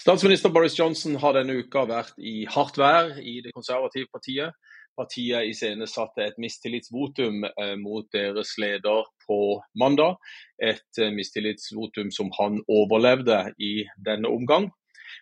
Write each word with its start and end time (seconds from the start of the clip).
Statsminister 0.00 0.48
Boris 0.48 0.78
Johnson 0.78 1.16
har 1.20 1.34
denne 1.36 1.58
uka 1.60 1.82
vært 1.84 2.14
i 2.16 2.46
hardt 2.48 2.78
vær 2.80 3.18
i 3.20 3.34
det 3.44 3.50
konservative 3.52 4.08
partiet. 4.08 4.54
Partiet 4.96 5.50
iscenesatte 5.50 6.24
et 6.24 6.38
mistillitsvotum 6.40 7.44
eh, 7.44 7.74
mot 7.76 8.06
deres 8.16 8.54
leder 8.56 9.10
på 9.26 9.38
mandag. 9.76 10.16
Et 10.56 11.00
eh, 11.02 11.12
mistillitsvotum 11.12 12.08
som 12.16 12.32
han 12.38 12.62
overlevde 12.64 13.42
i 13.60 13.84
denne 14.00 14.30
omgang. 14.32 14.70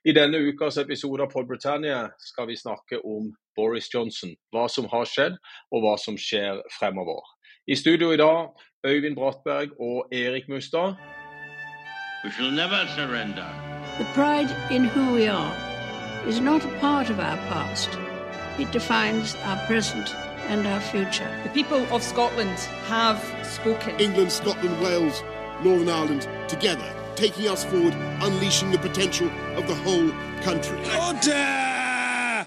I 0.06 0.14
denne 0.14 0.38
ukas 0.46 0.79
episode 0.79 1.27
av 1.27 1.33
Pod 1.33 1.51
Britannia 1.51 2.05
skal 2.23 2.47
vi 2.47 2.55
snakke 2.61 3.01
om 3.03 3.33
Boris 3.59 3.91
Johnson. 3.91 4.37
Hva 4.55 4.69
som 4.71 4.87
har 4.93 5.11
skjedd, 5.11 5.41
og 5.75 5.83
hva 5.83 5.97
som 5.99 6.15
skjer 6.15 6.63
fremover. 6.79 7.27
I 7.67 7.75
studio 7.75 8.13
i 8.15 8.21
dag 8.23 8.55
Øyvind 8.87 9.19
Brattberg 9.19 9.75
og 9.83 10.15
Erik 10.15 10.47
Mustad. 10.47 10.95
We 12.23 12.31
shall 12.31 12.55
never 12.55 12.87
surrender. 12.95 13.78
The 13.99 14.05
pride 14.15 14.55
in 14.71 14.85
who 14.85 15.12
we 15.12 15.27
are 15.27 15.57
is 16.25 16.39
not 16.39 16.64
a 16.64 16.79
part 16.79 17.11
of 17.11 17.18
our 17.18 17.36
past. 17.49 17.91
It 18.57 18.71
defines 18.71 19.35
our 19.43 19.57
present 19.67 20.14
and 20.46 20.64
our 20.68 20.81
future. 20.81 21.29
The 21.43 21.50
people 21.50 21.82
of 21.93 22.05
Scotland 22.05 22.57
have 22.86 23.21
spoken. 23.43 23.99
England, 23.99 24.31
Scotland, 24.31 24.81
Wales, 24.81 25.25
Northern 25.64 25.89
Ireland, 25.89 26.29
together, 26.46 26.89
taking 27.17 27.49
us 27.49 27.64
forward, 27.64 27.95
unleashing 28.22 28.71
the 28.71 28.79
potential 28.79 29.29
of 29.57 29.67
the 29.67 29.75
whole 29.75 30.13
country. 30.43 30.79
Order! 30.96 32.47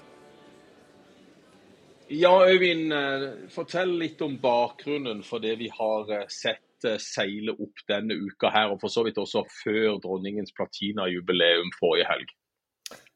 Ja, 2.08 2.46
Øyvind, 2.46 2.92
eh, 2.92 3.30
fortell 3.48 3.98
litt 3.98 4.22
om 4.22 4.38
bakgrunnen 4.38 5.22
for 5.22 5.38
det 5.38 5.58
vi 5.58 5.68
har 5.68 6.12
eh, 6.12 6.26
sett 6.28 6.60
eh, 6.88 6.98
seile 7.02 7.54
opp 7.54 7.84
denne 7.90 8.16
uka 8.18 8.50
her, 8.54 8.72
og 8.72 8.80
for 8.82 8.92
så 8.92 9.04
vidt 9.06 9.20
også 9.20 9.44
før 9.62 10.00
dronningens 10.02 10.54
platinajubileum 10.56 11.72
forrige 11.78 12.08
helg. 12.10 12.34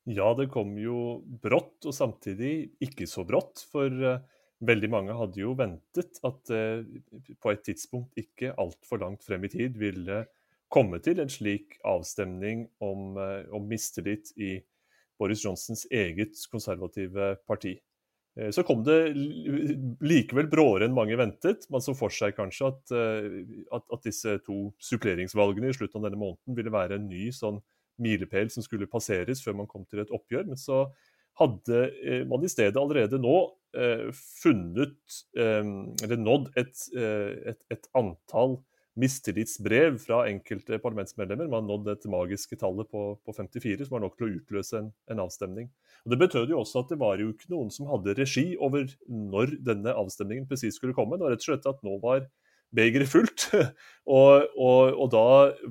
Ja, 0.07 0.30
det 0.38 0.48
kom 0.55 0.77
jo 0.79 1.20
brått, 1.43 1.80
og 1.84 1.95
samtidig 1.95 2.77
ikke 2.84 3.09
så 3.10 3.24
brått. 3.27 3.65
For 3.73 3.90
veldig 4.66 4.90
mange 4.93 5.16
hadde 5.18 5.40
jo 5.40 5.57
ventet 5.59 6.21
at 6.24 6.38
det 6.46 7.35
på 7.43 7.51
et 7.51 7.65
tidspunkt 7.66 8.15
ikke 8.21 8.55
altfor 8.55 9.02
langt 9.02 9.27
frem 9.27 9.45
i 9.49 9.51
tid 9.51 9.74
ville 9.80 10.23
komme 10.73 11.02
til 11.02 11.18
en 11.23 11.30
slik 11.30 11.74
avstemning 11.87 12.68
om, 12.79 13.18
om 13.18 13.66
mistillit 13.66 14.30
i 14.38 14.55
Boris 15.18 15.43
Johnsons 15.45 15.87
eget 15.90 16.38
konservative 16.52 17.35
parti. 17.49 17.74
Eh, 18.40 18.51
så 18.51 18.62
kom 18.62 18.84
det 18.84 18.98
likevel 20.04 20.48
bråere 20.52 20.87
enn 20.87 20.96
mange 20.96 21.16
ventet. 21.18 21.66
Man 21.73 21.84
så 21.84 21.96
for 21.96 22.12
seg 22.12 22.37
kanskje 22.37 22.70
at, 22.70 22.95
eh, 22.95 23.40
at, 23.73 23.87
at, 23.88 24.04
disse 24.04 24.37
to 24.46 24.70
suppleringsvalgene 24.82 25.73
i 25.73 25.76
slutten 25.76 26.02
av 26.02 26.09
denne 26.09 26.20
måneden 26.20 26.59
ville 26.59 26.74
være 26.74 27.01
en 27.01 27.09
ny 27.10 27.30
sånn 27.34 27.62
milepæl 28.02 28.51
som 28.52 28.65
skulle 28.65 28.90
passeres 28.93 29.40
før 29.45 29.62
man 29.62 29.70
kom 29.70 29.87
til 29.88 30.02
et 30.02 30.12
oppgjør. 30.12 30.51
Men 30.51 30.60
så 30.60 30.84
hadde 31.40 31.82
eh, 32.04 32.24
man 32.28 32.45
i 32.45 32.52
stedet 32.52 32.80
allerede 32.80 33.20
nå 33.23 33.38
funnet, 34.16 35.18
eller 35.37 36.16
nådd, 36.16 36.46
et, 36.56 36.78
et, 36.96 37.59
et 37.74 37.88
antall 37.98 38.54
mistillitsbrev 38.97 39.99
fra 40.01 40.23
enkelte 40.30 40.79
parlamentsmedlemmer. 40.80 41.51
Man 41.52 41.69
nådde 41.69 41.93
dette 41.93 42.11
magiske 42.13 42.57
tallet 42.61 42.89
på, 42.93 43.02
på 43.25 43.35
54, 43.37 43.87
som 43.87 43.99
var 43.99 44.05
nok 44.07 44.16
til 44.16 44.27
å 44.27 44.33
utløse 44.39 44.80
en, 44.80 44.91
en, 45.13 45.23
avstemning. 45.27 45.69
Og 46.05 46.15
Det 46.15 46.21
betød 46.23 46.52
jo 46.55 46.63
også 46.63 46.83
at 46.83 46.95
det 46.95 47.01
var 47.02 47.21
jo 47.21 47.30
ikke 47.35 47.52
noen 47.52 47.71
som 47.74 47.91
hadde 47.91 48.17
regi 48.17 48.49
over 48.57 48.89
når 49.07 49.59
denne 49.67 49.95
avstemningen 49.97 50.49
presis 50.49 50.80
skulle 50.80 50.97
komme. 50.97 51.19
Det 51.19 51.29
var 51.29 51.37
rett 51.37 51.45
og 51.45 51.51
slett 51.51 51.71
at 51.71 51.83
nå 51.87 51.97
var 52.02 52.27
begeret 52.77 53.09
fullt, 53.09 53.49
og, 54.19 54.47
og, 54.59 54.80
og, 54.91 55.07
da 55.13 55.29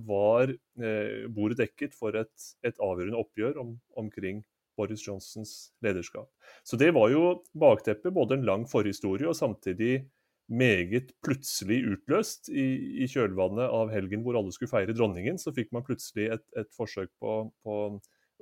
var 0.07 0.51
eh, 0.53 1.25
bordet 1.33 1.59
dekket 1.59 1.97
for 1.97 2.15
et, 2.17 2.51
et 2.65 2.77
avgjørende 2.79 3.19
oppgjør 3.19 3.59
om, 3.61 3.75
omkring 3.99 4.43
Boris 4.77 5.03
Johnsons 5.07 5.71
lederskap. 5.83 6.29
Så 6.63 6.77
det 6.79 6.91
var 6.95 7.11
jo 7.11 7.39
bakteppet, 7.57 8.13
både 8.13 8.37
en 8.37 8.47
lang 8.47 8.65
forhistorie 8.69 9.27
og 9.29 9.37
samtidig 9.37 10.05
meget 10.51 11.11
plutselig 11.25 11.79
utløst. 11.95 12.49
I, 12.49 12.65
i, 13.03 13.07
kjølvannet 13.09 13.65
av 13.65 13.91
helgen 13.93 14.25
hvor 14.25 14.37
alle 14.37 14.53
skulle 14.53 14.71
feire 14.71 14.95
dronningen, 14.95 15.39
så 15.41 15.53
fikk 15.55 15.71
man 15.75 15.85
plutselig 15.85 16.29
et, 16.35 16.45
et 16.59 16.69
forsøk 16.77 17.09
på, 17.21 17.37
på, 17.65 17.77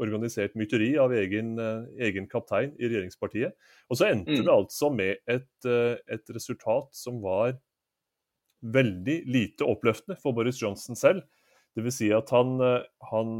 organisert 0.01 0.55
myteri 0.57 0.93
av 0.97 1.13
egen, 1.13 1.53
uh, 1.59 1.85
egen, 2.01 2.27
kaptein 2.29 2.73
i 2.79 2.87
regjeringspartiet. 2.89 3.53
Og 3.89 3.99
så 3.99 4.09
endte 4.09 4.39
mm. 4.39 4.45
det 4.47 4.55
altså 4.55 4.89
med 4.93 5.21
et, 5.29 5.51
uh, 5.67 5.93
et, 6.09 6.33
resultat 6.33 6.89
som 6.97 7.21
var 7.23 7.55
veldig 8.63 9.17
lite 9.27 9.67
oppløftende 9.67 10.17
for 10.21 10.35
Boris 10.35 10.61
Johnson 10.61 10.97
selv. 10.97 11.23
Dvs. 11.77 11.97
Si 11.99 12.09
at 12.13 12.29
han, 12.33 12.55
uh, 12.61 12.85
han 13.11 13.35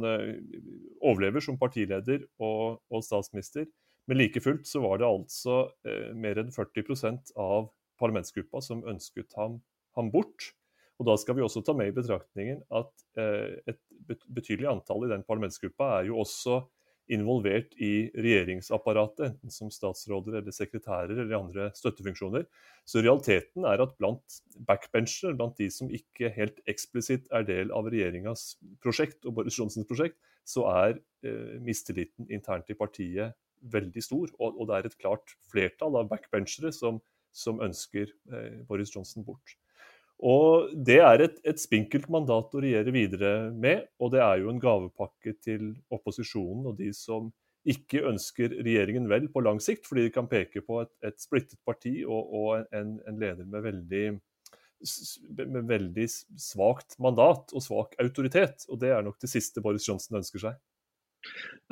overlever 1.02 1.44
som 1.44 1.58
partileder 1.62 2.26
og, 2.40 2.84
og, 2.90 3.02
statsminister, 3.06 3.66
men 4.08 4.20
like 4.20 4.42
fullt 4.44 4.68
så 4.68 4.82
var 4.84 5.00
det 5.00 5.08
altså 5.08 5.62
mer 6.20 6.42
enn 6.42 6.50
40% 6.52 7.30
av 7.40 7.70
parlamentsgruppa 8.02 8.62
som 8.64 8.84
ønsket 8.90 9.34
ham, 9.40 9.60
ham, 9.98 10.12
bort. 10.14 10.54
Og 11.02 11.08
Da 11.10 11.18
skal 11.18 11.36
vi 11.36 11.44
også 11.46 11.64
ta 11.66 11.74
med 11.74 11.90
i 11.90 11.96
betraktningen 11.96 12.62
at 12.72 12.92
eh, 13.18 13.60
et 13.74 13.82
betydelig 14.30 14.70
antall 14.70 15.08
i 15.08 15.12
den 15.12 15.26
parlamentsgruppa 15.28 16.00
er 16.00 16.12
jo 16.12 16.22
også 16.22 16.62
involvert 17.12 17.74
i 17.84 18.08
regjeringsapparatet, 18.16 19.34
enten 19.34 19.52
som 19.52 19.72
statsråder 19.74 20.40
eller 20.40 20.56
sekretærer 20.56 21.18
eller 21.18 21.36
andre 21.36 21.70
støttefunksjoner. 21.76 22.46
Så 22.88 23.04
realiteten 23.04 23.68
er 23.68 23.84
at 23.84 23.96
blant 24.00 24.40
backbenchere, 24.68 25.36
blant 25.36 25.58
de 25.60 25.70
som 25.74 25.92
ikke 25.92 26.32
helt 26.36 26.62
eksplisitt 26.70 27.28
er 27.36 27.48
del 27.48 27.74
av 27.76 27.90
regjeringas 27.92 28.54
prosjekt 28.84 29.28
og 29.28 29.40
Boris 29.40 29.60
Johnsens 29.60 29.90
prosjekt, 29.90 30.20
så 30.48 30.68
er 30.72 31.00
eh, 31.28 31.58
mistilliten 31.64 32.30
internt 32.32 32.72
i 32.72 32.78
partiet 32.80 33.36
veldig 33.64 34.04
stor. 34.04 34.32
Og, 34.40 34.60
og, 34.60 34.68
det 34.70 34.78
er 34.78 34.90
et 34.90 35.00
klart 35.00 35.36
flertall 35.52 36.00
av 36.00 36.10
backbenchere 36.12 36.74
som 36.76 37.02
som 37.34 37.62
ønsker 37.66 38.08
eh, 38.32 38.64
Boris 38.70 38.94
Johnson 38.94 39.26
bort. 39.26 39.58
Og 40.24 40.72
Det 40.88 41.00
er 41.04 41.26
et, 41.26 41.40
et, 41.44 41.60
spinkelt 41.60 42.08
mandat 42.14 42.54
å 42.54 42.62
regjere 42.64 42.94
videre 42.96 43.32
med, 43.52 43.88
og 44.00 44.14
det 44.14 44.22
er 44.24 44.44
jo 44.44 44.52
en 44.54 44.62
gavepakke 44.62 45.36
til 45.44 45.74
opposisjonen 45.92 46.70
og 46.70 46.78
de 46.80 46.94
som 46.96 47.32
ikke 47.68 48.04
ønsker 48.10 48.54
regjeringen 48.64 49.08
vel 49.12 49.30
på 49.32 49.44
lang 49.44 49.60
sikt, 49.64 49.88
fordi 49.88 50.08
de 50.08 50.14
kan 50.16 50.28
peke 50.32 50.64
på 50.64 50.82
et, 50.84 50.92
et 51.08 51.20
splittet 51.20 51.60
parti 51.68 52.02
og, 52.04 52.34
og 52.36 52.76
en, 52.76 52.98
en, 53.08 53.20
leder 53.20 53.48
med 53.48 53.64
veldig, 53.64 54.04
med 55.40 55.70
veldig 55.72 56.08
svakt 56.12 56.98
mandat 57.04 57.56
og 57.56 57.64
svak 57.64 57.96
autoritet. 58.04 58.68
Og 58.70 58.82
det 58.84 58.92
er 58.92 59.04
nok 59.06 59.20
det 59.24 59.32
siste 59.32 59.64
Boris 59.64 59.88
Johnson 59.88 60.20
ønsker 60.20 60.44
seg. 60.44 60.60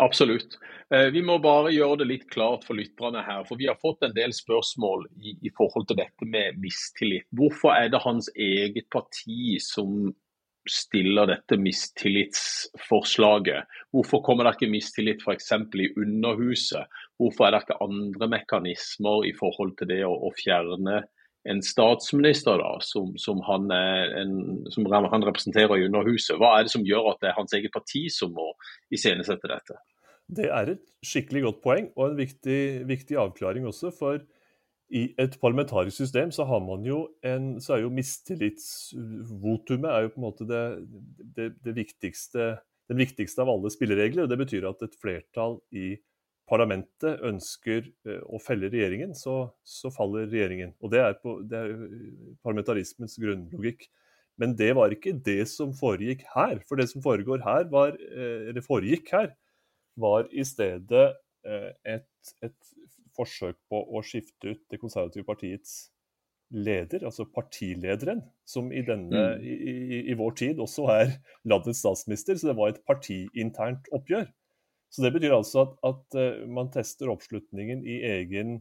Absolutt. 0.01 0.57
Eh, 0.93 1.09
vi 1.13 1.21
må 1.23 1.37
bare 1.43 1.71
gjøre 1.75 1.97
det 2.01 2.07
litt 2.09 2.29
klart 2.31 2.63
for 2.67 2.75
lytterne 2.79 3.21
her. 3.25 3.43
For 3.47 3.55
vi 3.59 3.67
har 3.69 3.77
fått 3.81 4.03
en 4.07 4.15
del 4.15 4.31
spørsmål 4.35 4.99
i, 5.19 5.29
i, 5.39 5.49
forhold 5.57 5.85
til 5.89 5.97
dette 5.99 6.25
med 6.27 6.59
mistillit. 6.63 7.25
Hvorfor 7.37 7.69
er 7.75 7.87
det 7.93 8.05
hans 8.05 8.27
eget 8.35 8.87
parti 8.93 9.59
som 9.63 9.89
stiller 10.69 11.25
dette 11.29 11.57
mistillitsforslaget? 11.57 13.61
Hvorfor 13.95 14.19
kommer 14.25 14.43
det 14.47 14.53
ikke 14.57 14.73
mistillit 14.73 15.21
f.eks. 15.25 15.49
i 15.51 15.93
Underhuset? 15.99 16.85
Hvorfor 17.21 17.41
er 17.45 17.51
det 17.53 17.59
ikke 17.65 17.83
andre 17.85 18.25
mekanismer 18.35 19.17
i 19.29 19.33
forhold 19.37 19.71
til 19.79 19.87
det 19.93 20.03
å, 20.07 20.11
å 20.11 20.29
fjerne 20.39 20.95
en 21.49 21.61
statsminister 21.65 22.59
da, 22.61 22.75
som, 22.85 23.15
som, 23.17 23.39
han 23.47 23.71
en, 23.73 24.33
som, 24.69 24.85
han 24.91 25.25
representerer 25.25 25.79
i 25.79 25.87
Underhuset. 25.87 26.37
Hva 26.37 26.57
er 26.57 26.67
det 26.67 26.73
som 26.73 26.85
gjør 26.85 27.13
at 27.13 27.23
det 27.23 27.31
er 27.31 27.39
hans 27.39 27.55
eget 27.57 27.73
parti 27.73 28.05
som 28.13 28.33
må 28.35 28.51
iscenesette 28.93 29.49
dette? 29.49 29.79
Det 30.31 30.47
er 30.53 30.75
et 30.75 30.83
skikkelig 31.03 31.41
godt 31.47 31.63
poeng, 31.63 31.89
og 31.97 32.11
en 32.11 32.19
viktig, 32.19 32.61
viktig, 32.87 33.17
avklaring 33.19 33.65
også. 33.67 33.91
For 33.95 34.21
i 34.91 35.07
et 35.19 35.37
parlamentarisk 35.41 35.97
system 35.97 36.31
så 36.35 36.45
har 36.47 36.61
man 36.63 36.85
jo 36.85 37.05
en 37.23 37.55
Så 37.63 37.73
er 37.77 37.79
jo 37.85 37.95
mistillitsvotumet 37.95 39.89
er 39.89 40.01
jo 40.05 40.13
på 40.13 40.19
en 40.21 40.27
måte 40.27 40.47
det, 40.47 40.63
det, 41.35 41.47
det 41.63 41.75
viktigste, 41.75 42.53
den 42.91 42.99
viktigste 43.01 43.41
av 43.43 43.49
alle 43.55 43.71
spilleregler. 43.73 44.23
og 44.23 44.29
Det 44.29 44.41
betyr 44.45 44.69
at 44.69 44.83
et 44.85 44.99
flertall 45.01 45.59
i 45.71 45.95
parlamentet 45.95 46.10
ønsker 46.59 47.85
eh, 48.07 48.21
å 48.27 48.39
felle 48.43 48.69
regjeringen, 48.71 49.15
så, 49.15 49.51
så 49.63 49.91
faller 49.93 50.27
regjeringen. 50.31 50.73
Og 50.81 50.91
det 50.91 51.01
er, 51.03 51.17
på, 51.21 51.39
det 51.47 51.57
er, 51.57 51.75
parlamentarismens 52.43 53.17
grunnlogikk. 53.21 53.87
Men 54.41 54.55
det 54.57 54.71
var 54.75 54.91
ikke 54.91 55.13
det 55.13 55.45
som 55.51 55.73
foregikk 55.75 56.25
her. 56.33 56.61
For 56.67 56.79
det 56.79 56.89
som 56.91 57.03
foregår 57.03 57.43
her, 57.45 57.69
var, 57.71 57.95
eh, 57.95 58.49
eller 58.51 58.65
foregikk 58.65 59.13
her, 59.15 59.31
var 59.99 60.27
i 60.31 60.43
stedet 60.47 61.07
eh, 61.45 61.71
et, 61.97 62.35
et 62.43 62.75
forsøk 63.15 63.57
på 63.69 63.81
å 63.91 64.01
skifte 64.05 64.53
ut 64.53 64.61
Det 64.71 64.79
konservative 64.79 65.27
partiets 65.27 65.91
leder, 66.51 67.05
altså 67.07 67.25
partilederen, 67.31 68.21
som 68.47 68.71
i, 68.75 68.81
denne, 68.83 69.21
mm. 69.39 69.43
i, 69.43 69.53
i, 69.71 69.99
i, 70.11 70.15
vår 70.19 70.33
tid 70.41 70.59
også 70.59 70.89
er 70.91 71.13
landets 71.47 71.79
statsminister. 71.79 72.35
Så 72.35 72.49
det 72.49 72.57
var 72.59 72.73
et 72.73 72.81
partiinternt 72.87 73.87
oppgjør. 73.95 74.27
Så 74.91 75.01
Det 75.05 75.13
betyr 75.15 75.33
altså 75.35 75.63
at, 75.63 75.75
at 75.87 76.17
eh, 76.19 76.47
man 76.51 76.71
tester 76.71 77.11
oppslutningen 77.11 77.85
i 77.87 78.01
egen 78.11 78.57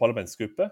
parlamentsgruppe. 0.00 0.68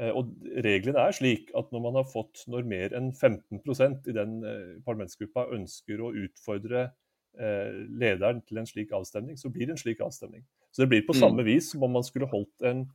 Eh, 0.00 0.12
og 0.16 0.32
Reglene 0.64 1.02
er 1.04 1.16
slik 1.16 1.52
at 1.58 1.68
når 1.72 1.84
man 1.84 1.98
har 2.00 2.06
fått 2.08 2.46
når 2.48 2.68
mer 2.68 2.96
enn 2.96 3.10
15% 3.12 4.08
i 4.08 4.14
den 4.16 4.38
eh, 4.40 4.78
parlamentsgruppa 4.88 5.50
ønsker 5.56 6.00
å 6.00 6.14
utfordre 6.26 6.90
lederen 7.36 8.38
til 8.48 8.56
en 8.56 8.64
slik 8.64 8.94
avstemning, 8.96 9.36
så 9.36 9.50
blir 9.52 9.68
det 9.68 9.74
en 9.74 9.80
slik 9.82 9.98
avstemning. 10.00 10.40
Så 10.72 10.80
det 10.80 10.86
blir 10.88 11.02
på 11.04 11.12
samme 11.12 11.42
mm. 11.42 11.48
vis 11.50 11.66
som 11.68 11.82
om 11.84 11.92
man 11.92 12.06
skulle 12.06 12.30
holdt 12.30 12.64
en, 12.64 12.86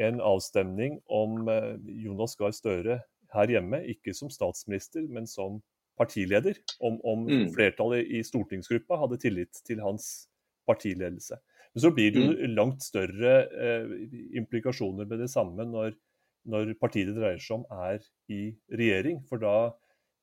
en 0.00 0.22
avstemning 0.24 0.94
om 1.12 1.50
Jonas 2.00 2.32
Gahr 2.40 2.54
Støre 2.56 3.02
her 3.36 3.52
hjemme, 3.52 3.82
ikke 3.92 4.14
som 4.16 4.32
statsminister, 4.32 5.04
men 5.12 5.28
som 5.28 5.60
partileder. 6.00 6.56
Om, 6.80 7.02
om 7.04 7.26
mm. 7.28 7.50
flertallet 7.52 8.08
i 8.16 8.22
stortingsgruppa 8.24 8.96
hadde 9.02 9.20
tillit 9.20 9.60
til 9.68 9.84
hans 9.84 10.08
partiledelse. 10.68 11.38
Men 11.72 11.84
så 11.84 11.90
blir 11.94 12.12
det 12.12 12.20
jo 12.20 12.32
mm. 12.32 12.56
langt 12.56 12.84
større 12.84 13.36
eh, 13.48 13.92
implikasjoner 14.38 15.08
med 15.08 15.22
det 15.24 15.30
samme 15.32 15.64
når, 15.68 15.94
når, 16.52 16.74
partiet 16.80 17.08
det 17.08 17.16
dreier 17.16 17.40
seg 17.40 17.62
om 17.62 17.86
er 17.88 18.02
i 18.32 18.42
regjering. 18.72 19.22
For 19.28 19.40
da, 19.40 19.54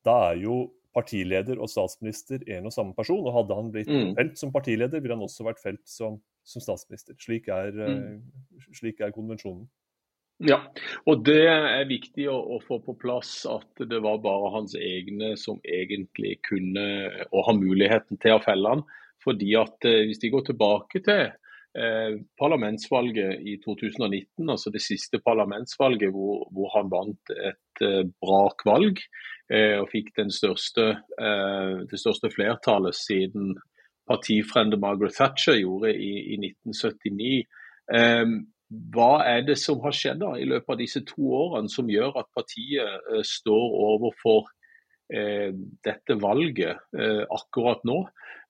da, 0.06 0.16
er 0.30 0.44
jo 0.44 0.60
partileder 0.94 1.58
og 1.62 1.70
statsminister 1.70 2.44
en 2.54 2.70
og 2.70 2.74
samme 2.74 2.94
person. 2.94 3.24
Og 3.24 3.34
hadde 3.34 3.58
han 3.58 3.74
blitt 3.74 3.90
mm. 3.90 4.14
felt 4.18 4.38
som 4.38 4.54
partileder, 4.54 5.02
ville 5.02 5.18
han 5.18 5.26
også 5.26 5.46
vært 5.48 5.62
felt 5.62 5.82
som, 5.90 6.20
som 6.46 6.62
statsminister. 6.62 7.18
Slik 7.18 7.50
er, 7.50 7.74
mm. 7.74 8.00
uh, 8.54 8.72
slik 8.78 9.02
er, 9.02 9.14
konvensjonen. 9.16 9.66
Ja, 10.40 10.62
og 11.04 11.26
det 11.26 11.42
er 11.50 11.82
viktig 11.84 12.24
å, 12.32 12.38
å, 12.54 12.62
få 12.64 12.78
på 12.80 12.94
plass 12.96 13.42
at 13.50 13.82
det 13.90 13.98
var 14.00 14.22
bare 14.24 14.54
hans 14.54 14.72
egne 14.78 15.34
som 15.36 15.58
egentlig 15.68 16.38
kunne 16.48 16.86
og 17.26 17.42
har 17.44 17.58
muligheten 17.58 18.16
til 18.22 18.38
å 18.38 18.44
felle 18.46 18.72
han. 18.72 18.86
Fordi 19.24 19.54
at 19.58 19.86
uh, 19.86 20.04
Hvis 20.08 20.22
de 20.22 20.30
går 20.32 20.44
tilbake 20.48 21.02
til 21.04 21.30
Eh, 21.78 22.20
parlamentsvalget 22.38 23.40
i 23.46 23.52
2019, 23.64 24.50
altså 24.50 24.70
det 24.74 24.82
siste 24.82 25.20
parlamentsvalget 25.22 26.10
hvor, 26.10 26.48
hvor 26.50 26.72
han 26.74 26.90
vant 26.90 27.30
et 27.30 27.82
eh, 27.86 28.08
brak 28.18 28.64
valg 28.66 28.98
eh, 29.54 29.76
og 29.78 29.86
fikk 29.92 30.10
største, 30.34 30.88
det 31.90 32.00
største 32.02 32.30
flertallet 32.34 32.94
siden 32.98 33.54
partifrende 34.10 34.80
Margaret 34.82 35.14
Thatcher 35.14 35.60
gjorde 35.60 35.94
i, 35.94 36.34
i 36.34 36.40
1979. 36.42 37.46
Hva 38.90 39.12
er 39.26 39.46
det 39.46 39.58
som 39.58 39.78
har 39.84 39.94
skjedd 39.94 40.24
da, 40.24 40.34
i 40.38 40.50
løpet 40.50 40.74
av 40.74 40.78
disse 40.82 41.04
to 41.06 41.30
årene 41.38 41.70
som 41.70 41.90
gjør 41.90 42.18
at 42.18 42.34
partiet 42.34 43.22
står 43.26 43.78
overfor 43.86 44.50
Eh, 44.50 44.59
dette 45.10 46.16
valget 46.22 46.78
eh, 46.96 47.24
akkurat 47.30 47.82
nå. 47.88 48.04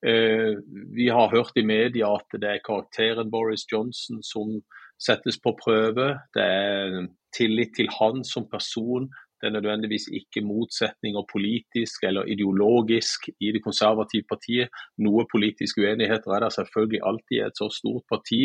Eh, 0.06 0.56
vi 0.96 1.08
har 1.08 1.32
hørt 1.32 1.56
i 1.56 1.64
media 1.66 2.12
at 2.16 2.38
det 2.40 2.50
er 2.50 2.62
karakteren 2.64 3.30
Boris 3.32 3.66
Johnson 3.72 4.22
som 4.24 4.60
settes 5.00 5.40
på 5.40 5.54
prøve. 5.60 6.14
Det 6.36 6.44
er 6.44 7.08
tillit 7.36 7.74
til 7.76 7.90
han 7.98 8.24
som 8.24 8.48
person. 8.50 9.08
Det 9.40 9.48
er 9.48 9.56
nødvendigvis 9.56 10.10
ikke 10.12 10.44
motsetninger 10.44 11.24
politisk 11.32 12.04
eller 12.04 12.28
ideologisk 12.28 13.30
i 13.40 13.52
det 13.54 13.62
konservative 13.64 14.28
partiet. 14.28 14.68
Noe 15.00 15.24
politisk 15.32 15.80
uenigheter 15.80 16.34
er 16.36 16.44
det 16.44 16.52
selvfølgelig 16.58 17.00
alltid 17.08 17.36
i 17.38 17.46
et 17.46 17.56
så 17.56 17.70
stort 17.72 18.04
parti. 18.12 18.42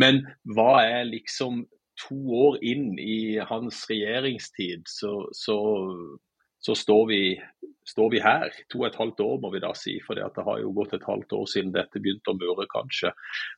Men 0.00 0.24
hva 0.48 0.80
er 0.86 1.12
liksom 1.12 1.66
to 2.00 2.16
år 2.46 2.56
inn 2.64 2.94
i 2.96 3.36
hans 3.50 3.84
regjeringstid, 3.90 4.88
så, 4.88 5.12
så 5.36 5.58
så 6.60 6.74
står 6.76 7.06
vi, 7.08 7.20
står 7.88 8.10
vi, 8.12 8.20
her. 8.20 8.52
To 8.72 8.82
og 8.82 8.90
et 8.90 8.98
halvt 9.00 9.22
år, 9.24 9.38
må 9.42 9.50
vi 9.54 9.62
da 9.64 9.72
si. 9.78 9.96
For 10.04 10.18
det 10.18 10.28
har 10.36 10.60
jo 10.60 10.74
gått 10.76 10.94
et 10.96 11.08
halvt 11.08 11.32
år 11.38 11.48
siden 11.48 11.74
dette 11.76 12.02
begynte 12.02 12.34
å 12.34 12.38
møre, 12.38 12.68
kanskje. 12.70 13.14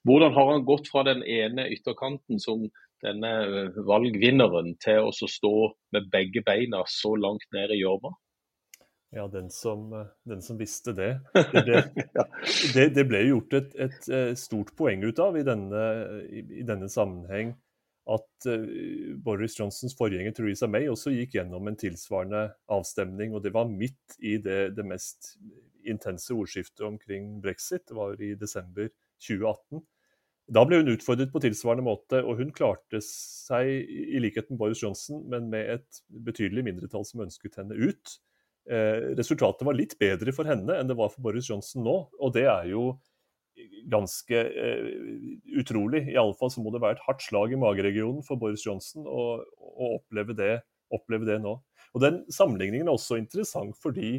Hvordan 0.07 0.35
har 0.37 0.53
han 0.53 0.67
gått 0.69 0.91
fra 0.93 1.05
den 1.09 1.25
ene 1.27 1.67
ytterkanten 1.75 2.43
som 2.43 2.69
denne 3.03 3.31
eh, 3.43 3.81
valgvinneren 3.87 4.77
til 4.83 5.09
å 5.09 5.13
stå 5.13 5.57
med 5.95 6.11
begge 6.13 6.45
beina 6.47 6.85
så 6.87 7.17
langt 7.19 7.49
ned 7.55 7.75
i 7.75 7.81
gjørma? 7.83 8.13
Ja, 9.13 9.27
den 9.29 9.51
som, 9.51 9.91
eh, 9.99 10.07
den 10.31 10.41
som, 10.47 10.61
visste 10.61 10.95
det. 10.97 11.17
Det 11.53 11.65
ble, 11.67 11.83
det, 12.75 12.87
det 12.95 13.07
ble 13.11 13.27
gjort 13.27 13.59
et, 13.59 13.75
et, 13.75 13.99
eh, 14.09 14.31
stort 14.39 14.73
poeng 14.79 15.03
ut 15.03 15.19
av 15.21 15.37
i 15.37 15.45
denne, 15.47 15.83
i, 16.31 16.47
i 16.63 16.67
denne 16.69 16.89
sammenheng 16.93 17.57
at 18.11 18.47
uh, 18.51 19.15
Boris 19.23 19.55
Johnsons 19.59 19.95
forgjenger 19.99 20.35
Theresa 20.35 20.69
May 20.71 20.89
også 20.91 21.13
gikk 21.15 21.37
gjennom 21.39 21.69
en 21.71 21.79
tilsvarende 21.79 22.49
avstemning. 22.73 23.35
og 23.35 23.45
Det 23.45 23.55
var 23.55 23.71
midt 23.71 24.19
i 24.19 24.39
det, 24.43 24.75
det 24.77 24.87
mest 24.87 25.37
intense 25.87 26.35
ordskiftet 26.35 26.85
omkring 26.87 27.37
brexit. 27.43 27.87
Det 27.89 27.99
var 27.99 28.19
i 28.23 28.35
desember 28.39 28.91
2018. 29.23 29.83
Da 30.53 30.65
ble 30.67 30.81
hun 30.83 30.91
utfordret 30.93 31.31
på 31.33 31.41
tilsvarende 31.45 31.85
måte, 31.87 32.19
og 32.27 32.41
hun 32.41 32.51
klarte 32.55 32.99
seg 33.07 33.71
i 33.87 34.21
likhet 34.21 34.51
med 34.51 34.59
Boris 34.61 34.83
Johnson, 34.83 35.23
men 35.31 35.47
med 35.53 35.71
et 35.79 36.03
betydelig 36.27 36.67
mindretall 36.67 37.07
som 37.09 37.23
ønsket 37.25 37.61
henne 37.61 37.79
ut. 37.79 38.17
Eh, 38.71 39.13
resultatet 39.19 39.65
var 39.67 39.79
litt 39.79 39.97
bedre 39.99 40.35
for 40.35 40.47
henne 40.47 40.77
enn 40.79 40.91
det 40.91 40.95
var 40.99 41.11
for 41.11 41.25
Boris 41.25 41.49
Johnson 41.51 41.83
nå, 41.87 41.97
og 42.15 42.35
det 42.35 42.45
er 42.47 42.69
jo 42.71 42.93
ganske 43.93 44.39
eh, 44.39 44.87
utrolig. 45.61 46.05
Iallfall 46.13 46.53
så 46.53 46.63
må 46.65 46.73
det 46.73 46.83
være 46.83 46.99
et 46.99 47.05
hardt 47.07 47.25
slag 47.25 47.53
i 47.53 47.61
mageregionen 47.61 48.25
for 48.27 48.41
Boris 48.41 48.65
Johnson 48.67 49.09
å, 49.09 49.27
å 49.43 49.91
oppleve, 49.99 50.37
det, 50.39 50.55
oppleve, 50.95 51.29
det, 51.29 51.41
nå. 51.45 51.59
Og 51.93 52.05
Den 52.05 52.23
sammenligningen 52.33 52.89
er 52.89 52.97
også 52.97 53.19
interessant 53.21 53.77
fordi 53.81 54.15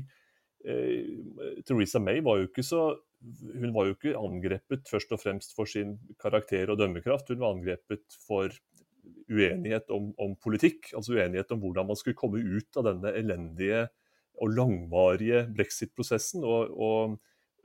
eh, 0.66 1.18
Theresa 1.66 2.02
May 2.04 2.22
var 2.26 2.42
jo 2.42 2.52
ikke 2.52 2.66
så 2.66 2.92
hun 3.24 3.72
var 3.72 3.88
jo 3.88 3.96
ikke 3.96 4.20
angrepet 4.20 4.90
først 4.92 5.14
og 5.16 5.22
fremst 5.22 5.54
for 5.56 5.70
sin 5.70 5.94
karakter 6.20 6.68
og 6.68 6.76
dømmekraft. 6.82 7.30
Hun 7.32 7.40
var 7.40 7.54
angrepet 7.56 8.18
for 8.26 8.52
uenighet 9.32 9.88
om, 9.96 10.10
om 10.20 10.34
politikk, 10.44 10.90
altså 10.92 11.16
uenighet 11.16 11.54
om 11.56 11.62
hvordan 11.64 11.88
man 11.88 12.00
skulle 12.00 12.20
komme 12.20 12.42
ut 12.44 12.80
av 12.80 12.90
denne 12.90 13.14
elendige 13.16 13.86
og 14.44 14.52
langvarige 14.58 15.46
brexit-prosessen. 15.56 16.44
og, 16.44 16.76
og 16.76 17.16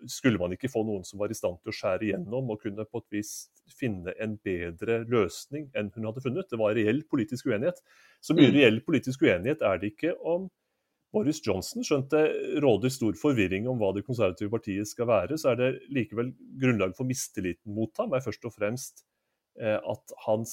skulle 0.06 0.38
man 0.38 0.52
ikke 0.54 0.70
få 0.70 0.84
noen 0.86 1.04
som 1.06 1.18
var 1.20 1.32
i 1.32 1.36
stand 1.36 1.58
til 1.62 1.72
å 1.72 1.74
skjære 1.74 2.06
igjennom 2.06 2.52
og 2.52 2.60
kunne 2.62 2.86
på 2.86 3.02
et 3.02 3.18
vis 3.18 3.32
finne 3.74 4.14
en 4.22 4.36
bedre 4.44 5.00
løsning 5.10 5.68
enn 5.76 5.90
hun 5.94 6.06
hadde 6.08 6.22
funnet? 6.24 6.48
Det 6.50 6.60
var 6.60 6.76
reell 6.78 7.02
politisk 7.10 7.50
uenighet. 7.50 7.82
Så 8.22 8.36
mye 8.36 8.50
mm. 8.52 8.54
reell 8.54 8.80
politisk 8.86 9.24
uenighet 9.26 9.64
er 9.66 9.80
det 9.82 9.92
ikke 9.94 10.14
om 10.20 10.46
Boris 11.14 11.40
Johnson. 11.44 11.84
Skjønt 11.86 12.12
det 12.12 12.24
råder 12.62 12.92
stor 12.92 13.16
forvirring 13.18 13.68
om 13.70 13.80
hva 13.80 13.92
Det 13.96 14.04
konservative 14.06 14.52
partiet 14.52 14.90
skal 14.90 15.08
være, 15.10 15.38
så 15.40 15.52
er 15.52 15.60
det 15.60 15.70
likevel 15.94 16.32
grunnlag 16.60 16.94
for 16.96 17.08
mistilliten 17.08 17.74
mot 17.74 17.92
ham 17.98 18.14
er 18.14 18.24
først 18.24 18.44
og 18.48 18.54
fremst 18.54 19.04
eh, 19.60 19.78
at 19.78 20.14
hans 20.26 20.52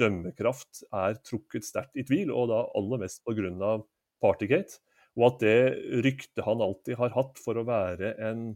dømmekraft 0.00 0.84
er 0.88 1.20
trukket 1.22 1.68
sterkt 1.68 2.00
i 2.00 2.06
tvil, 2.08 2.32
og 2.32 2.50
da 2.52 2.64
aller 2.78 3.04
mest 3.04 3.22
pga. 3.28 3.78
Partygate. 4.18 4.80
Og 5.16 5.30
at 5.32 5.44
det 5.44 6.02
ryktet 6.04 6.44
han 6.46 6.62
alltid 6.62 6.98
har 7.00 7.14
hatt 7.16 7.40
for 7.42 7.58
å 7.58 7.66
være 7.68 8.14
en 8.28 8.50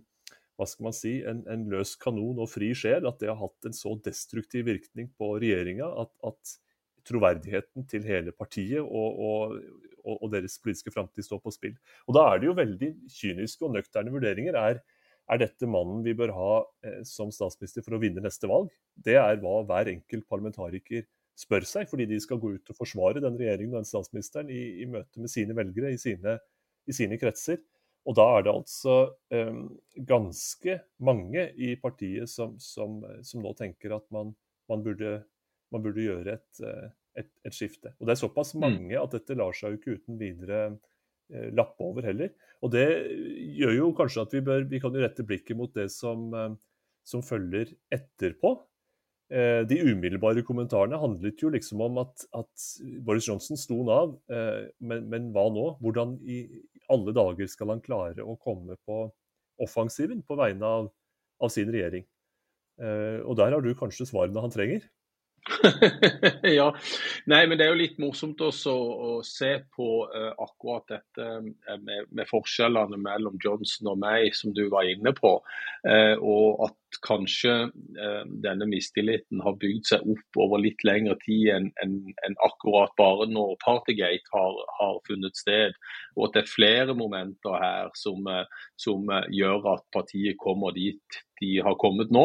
hva 0.61 0.67
skal 0.69 0.87
man 0.87 0.95
si, 0.95 1.15
en, 1.27 1.41
en 1.51 1.65
løs 1.73 1.95
kanon 1.99 2.39
og 2.43 2.51
fri 2.53 2.69
sjel, 2.77 3.07
at 3.09 3.19
det 3.23 3.31
har 3.31 3.41
hatt 3.41 3.67
en 3.67 3.75
så 3.75 3.95
destruktiv 4.05 4.69
virkning 4.69 5.09
på 5.19 5.33
regjeringa 5.43 5.89
at, 6.05 6.13
at, 6.29 6.59
troverdigheten 7.03 7.83
til 7.91 8.05
hele 8.07 8.31
partiet 8.31 8.79
og, 8.79 9.17
og, 9.27 9.55
og, 10.05 10.27
deres 10.31 10.55
politiske 10.63 10.93
framtid 10.95 11.27
står 11.27 11.41
på 11.43 11.51
spill. 11.51 11.73
Og 12.07 12.15
Da 12.15 12.29
er 12.29 12.39
det 12.39 12.47
jo 12.47 12.55
veldig 12.55 12.91
kyniske 13.11 13.67
og 13.67 13.75
nøkterne 13.75 14.13
vurderinger. 14.15 14.55
Er, 14.55 14.79
er 15.27 15.41
dette 15.43 15.67
mannen 15.67 16.05
vi 16.07 16.15
bør 16.15 16.31
ha 16.37 16.53
eh, 16.87 17.01
som 17.09 17.33
statsminister 17.35 17.83
for 17.83 17.97
å 17.97 18.01
vinne 18.03 18.23
neste 18.23 18.47
valg? 18.47 18.71
Det 18.95 19.17
er 19.19 19.43
hva 19.43 19.65
hver 19.67 19.91
enkelt 19.97 20.29
parlamentariker 20.31 21.09
spør 21.39 21.65
seg, 21.67 21.89
fordi 21.91 22.07
de 22.11 22.19
skal 22.21 22.41
gå 22.43 22.55
ut 22.57 22.73
og 22.73 22.77
forsvare 22.77 23.23
den 23.25 23.39
regjeringen 23.41 23.75
og 23.75 23.83
den 23.83 23.89
statsministeren 23.89 24.51
i, 24.53 24.63
i 24.85 24.89
møte 24.91 25.23
med 25.23 25.33
sine 25.33 25.57
velgere, 25.57 25.95
i 25.95 26.01
sine 26.01 26.37
i 26.89 26.97
sine 26.97 27.19
kretser. 27.21 27.61
Og 28.09 28.17
da 28.19 28.25
er 28.37 28.47
det 28.47 28.53
altså 28.53 28.97
um, 29.31 29.67
ganske 30.09 30.79
mange 31.07 31.45
i 31.55 31.75
partiet 31.79 32.31
som, 32.31 32.57
som, 32.59 32.99
som 33.23 33.45
nå 33.45 33.53
tenker 33.59 33.95
at 33.95 34.09
man, 34.15 34.33
man, 34.71 34.83
burde, 34.83 35.21
man 35.75 35.85
burde, 35.85 36.03
gjøre 36.09 36.35
et, 36.35 36.63
eh, 36.67 36.89
et, 37.23 37.31
et, 37.47 37.55
skifte. 37.55 37.93
Og 38.01 38.09
det 38.09 38.17
er 38.17 38.23
såpass 38.25 38.57
mm. 38.57 38.65
mange 38.65 38.99
at 38.99 39.15
dette 39.15 39.39
lar 39.39 39.55
seg 39.55 39.77
jo 39.77 39.79
ikke 39.79 40.01
uten 40.01 40.19
videre 40.19 40.65
uh, 40.73 41.49
lappe 41.55 41.87
over 41.87 42.11
heller. 42.11 42.35
Og 42.67 42.75
det 42.75 42.89
gjør 43.61 43.79
jo 43.79 43.95
kanskje 44.01 44.27
at 44.27 44.35
vi 44.35 44.43
bør 44.51 44.67
vi 44.73 44.83
kan 44.83 44.99
jo 44.99 45.07
rette 45.07 45.27
blikket 45.27 45.59
mot 45.59 45.71
det 45.79 45.87
som, 45.95 46.27
uh, 46.35 46.51
som 47.07 47.23
følger 47.23 47.71
etterpå. 47.95 48.57
Eh, 49.33 49.63
de 49.65 49.79
umiddelbare 49.81 50.43
kommentarene 50.45 50.99
handlet 51.01 51.41
jo 51.41 51.49
liksom 51.55 51.81
om 51.87 52.03
at, 52.03 52.27
at 52.37 52.65
Boris 53.07 53.31
Johnson 53.31 53.57
sto 53.57 53.79
Nav, 53.87 54.19
eh, 54.29 54.67
men, 54.85 55.07
men, 55.09 55.31
hva 55.33 55.47
nå? 55.49 55.71
Hvordan 55.81 56.19
i 56.29 56.43
alle 56.93 57.15
dager 57.17 57.49
skal 57.49 57.73
han 57.73 57.85
klare 57.85 58.27
å 58.27 58.37
komme 58.37 58.77
på 58.85 59.07
offensiven 59.63 60.21
på 60.27 60.37
vegne 60.37 60.73
av, 60.81 60.91
av 61.41 61.53
sin 61.55 61.73
regjering? 61.73 62.05
Eh, 62.83 63.23
og 63.25 63.39
der 63.41 63.57
har 63.57 63.65
du 63.65 63.73
kanskje 63.79 64.11
svarene 64.11 64.45
han 64.45 64.53
trenger? 64.53 64.85
ja. 66.59 66.69
Nei, 67.27 67.41
men 67.49 67.57
det 67.57 67.65
er 67.65 67.73
jo 67.73 67.81
litt 67.81 67.97
morsomt 68.03 68.45
også 68.45 68.73
å 68.73 69.15
se 69.27 69.57
på 69.75 69.89
uh, 70.13 70.31
akkurat 70.39 70.85
dette 70.93 71.31
med, 71.83 72.07
med, 72.13 72.29
forskjellene 72.31 73.01
mellom 73.01 73.41
Johnson 73.43 73.91
og 73.91 73.99
meg, 74.05 74.29
som 74.39 74.55
du 74.55 74.69
var 74.71 74.87
inne 74.87 75.15
på. 75.17 75.35
Uh, 75.83 76.15
og 76.21 76.69
at 76.69 76.77
kanskje 77.07 77.53
eh, 78.03 78.23
denne 78.45 78.67
mistilliten 78.69 79.43
har 79.45 79.59
bygd 79.63 79.89
seg 79.89 80.07
opp 80.15 80.41
over 80.45 80.63
litt 80.63 80.85
lengre 80.87 81.17
tid 81.25 81.51
enn 81.55 81.69
en, 81.85 81.97
en 82.27 82.39
akkurat 82.47 82.95
bare 83.01 83.29
når 83.31 83.57
Partygate 83.65 84.35
har, 84.35 84.61
har, 84.79 85.01
funnet 85.09 85.39
sted. 85.39 85.77
Og 86.17 86.29
at 86.29 86.37
det 86.37 86.45
er 86.45 86.55
flere 86.55 86.97
momenter 86.99 87.59
her 87.63 87.93
som, 87.99 88.27
eh, 88.29 88.47
som 88.81 89.09
eh, 89.11 89.29
gjør 89.33 89.75
at 89.77 89.87
partiet 89.95 90.41
kommer 90.43 90.75
dit 90.77 91.23
de 91.43 91.59
har 91.65 91.75
kommet 91.81 92.13
nå. 92.15 92.25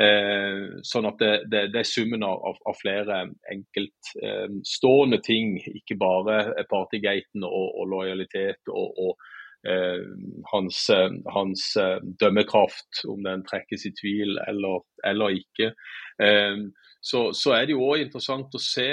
Eh, 0.00 0.82
sånn 0.86 1.06
at 1.06 1.20
det, 1.22 1.32
det, 1.52 1.62
det 1.74 1.82
er 1.82 1.88
summen 1.88 2.24
av, 2.26 2.58
av 2.66 2.78
flere 2.80 3.22
enkeltstående 3.52 5.20
eh, 5.20 5.26
ting, 5.26 5.56
ikke 5.82 5.98
bare 6.00 6.66
Partygaten 6.70 7.46
og, 7.46 7.68
og 7.78 7.90
lojalitet 7.94 8.72
og, 8.72 8.98
og 8.98 9.32
hans, 10.52 10.88
eh, 10.90 11.10
hans, 11.34 11.76
eh, 11.76 11.98
dømmekraft, 12.20 13.04
om 13.08 13.22
den 13.24 13.44
trekkes 13.46 13.86
i 13.88 13.94
tvil 14.00 14.38
eller, 14.48 14.84
eller 15.04 15.40
ikke. 15.42 15.72
Så, 17.06 17.20
så, 17.38 17.52
er 17.54 17.66
det 17.66 17.74
jo 17.76 17.84
også 17.86 18.02
interessant 18.02 18.54
å 18.56 18.60
se 18.62 18.86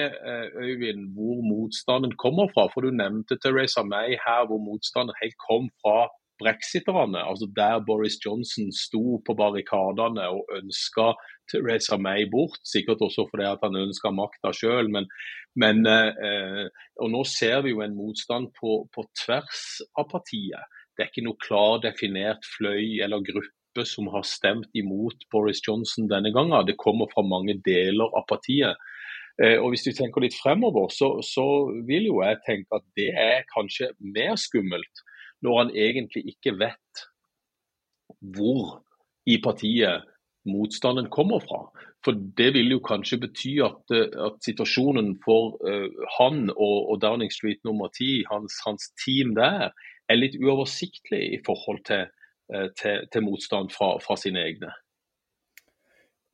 Øyvind, 0.59 1.13
hvor 1.15 1.39
motstanden 1.41 2.11
kommer 2.19 2.51
fra. 2.53 2.67
For 2.73 2.85
du 2.85 2.91
nevnte 2.93 3.39
Teresa 3.41 3.81
May 3.87 4.17
her, 4.21 4.43
hvor 4.49 4.59
motstanden 4.61 5.17
helt 5.21 5.37
kom 5.41 5.69
fra 5.81 6.11
brexiterne. 6.43 7.21
altså 7.29 7.47
Der 7.55 7.79
Boris 7.88 8.17
Johnson 8.25 8.71
sto 8.71 9.19
på 9.25 9.33
barrikadene 9.33 10.27
og 10.35 10.43
ønska 10.59 11.13
Theresa 11.51 11.97
May 11.97 12.27
bort. 12.31 12.59
Sikkert 12.73 13.01
også 13.01 13.27
fordi 13.31 13.47
at 13.47 13.63
han 13.63 13.79
ønska 13.79 14.12
makta 14.12 14.53
sjøl. 14.55 14.91
Men, 14.91 15.09
men 15.55 15.85
eh, 15.88 16.65
og 17.01 17.12
nå 17.15 17.23
ser 17.27 17.63
vi 17.65 17.73
jo 17.73 17.83
en 17.85 17.97
motstand 17.97 18.51
på, 18.59 18.83
på, 18.93 19.05
tvers 19.25 19.81
av 19.97 20.09
partiet. 20.12 20.79
Det 20.93 21.05
er 21.05 21.12
ikke 21.12 21.27
noe 21.27 21.41
klar 21.41 21.81
definert 21.83 22.45
fløy 22.57 23.01
eller 23.03 23.25
gruppe 23.25 23.85
som 23.89 24.09
har 24.13 24.25
stemt 24.27 24.69
imot 24.77 25.25
Boris 25.33 25.63
Johnson 25.65 26.09
denne 26.12 26.33
gangen. 26.35 26.67
Det 26.67 26.77
kommer 26.77 27.09
fra 27.13 27.25
mange 27.25 27.57
deler 27.65 28.12
av 28.13 28.27
partiet. 28.29 28.77
Eh, 29.41 29.57
og 29.57 29.71
Hvis 29.73 29.88
du 29.88 29.91
tenker 29.97 30.21
litt 30.21 30.38
fremover, 30.38 30.91
så, 30.93 31.15
så 31.25 31.45
vil 31.88 32.12
jo 32.12 32.21
jeg 32.21 32.43
tenke 32.45 32.77
at 32.77 32.85
det 33.00 33.09
er 33.17 33.50
kanskje 33.55 33.89
mer 33.97 34.38
skummelt 34.38 35.05
når 35.43 35.59
han 35.59 35.75
egentlig 35.75 36.25
ikke 36.33 36.55
vet 36.59 37.05
hvor 38.33 38.79
i 39.27 39.38
partiet 39.43 40.03
motstanden 40.45 41.09
kommer 41.09 41.39
fra. 41.39 41.63
For 42.03 42.12
Det 42.12 42.50
vil 42.53 42.71
jo 42.75 42.79
kanskje 42.83 43.21
bety 43.23 43.53
at, 43.63 43.95
eh, 43.95 44.12
at 44.27 44.39
situasjonen 44.43 45.15
for 45.23 45.55
uh, 45.63 45.88
han 46.19 46.50
og, 46.51 46.77
og, 46.91 47.01
Downing 47.01 47.31
Street 47.31 47.63
nummer 47.63 47.88
10, 47.88 48.25
hans, 48.31 48.59
hans, 48.65 48.91
team 49.05 49.35
der, 49.35 49.71
er 50.09 50.19
litt 50.19 50.35
uoversiktlig 50.35 51.23
i 51.38 51.39
forhold 51.45 51.83
til, 51.88 52.09
uh, 52.51 52.67
til, 52.79 53.07
til 53.13 53.23
motstand 53.23 53.71
fra, 53.71 53.95
fra, 54.03 54.19
sine 54.19 54.43
egne. 54.43 54.73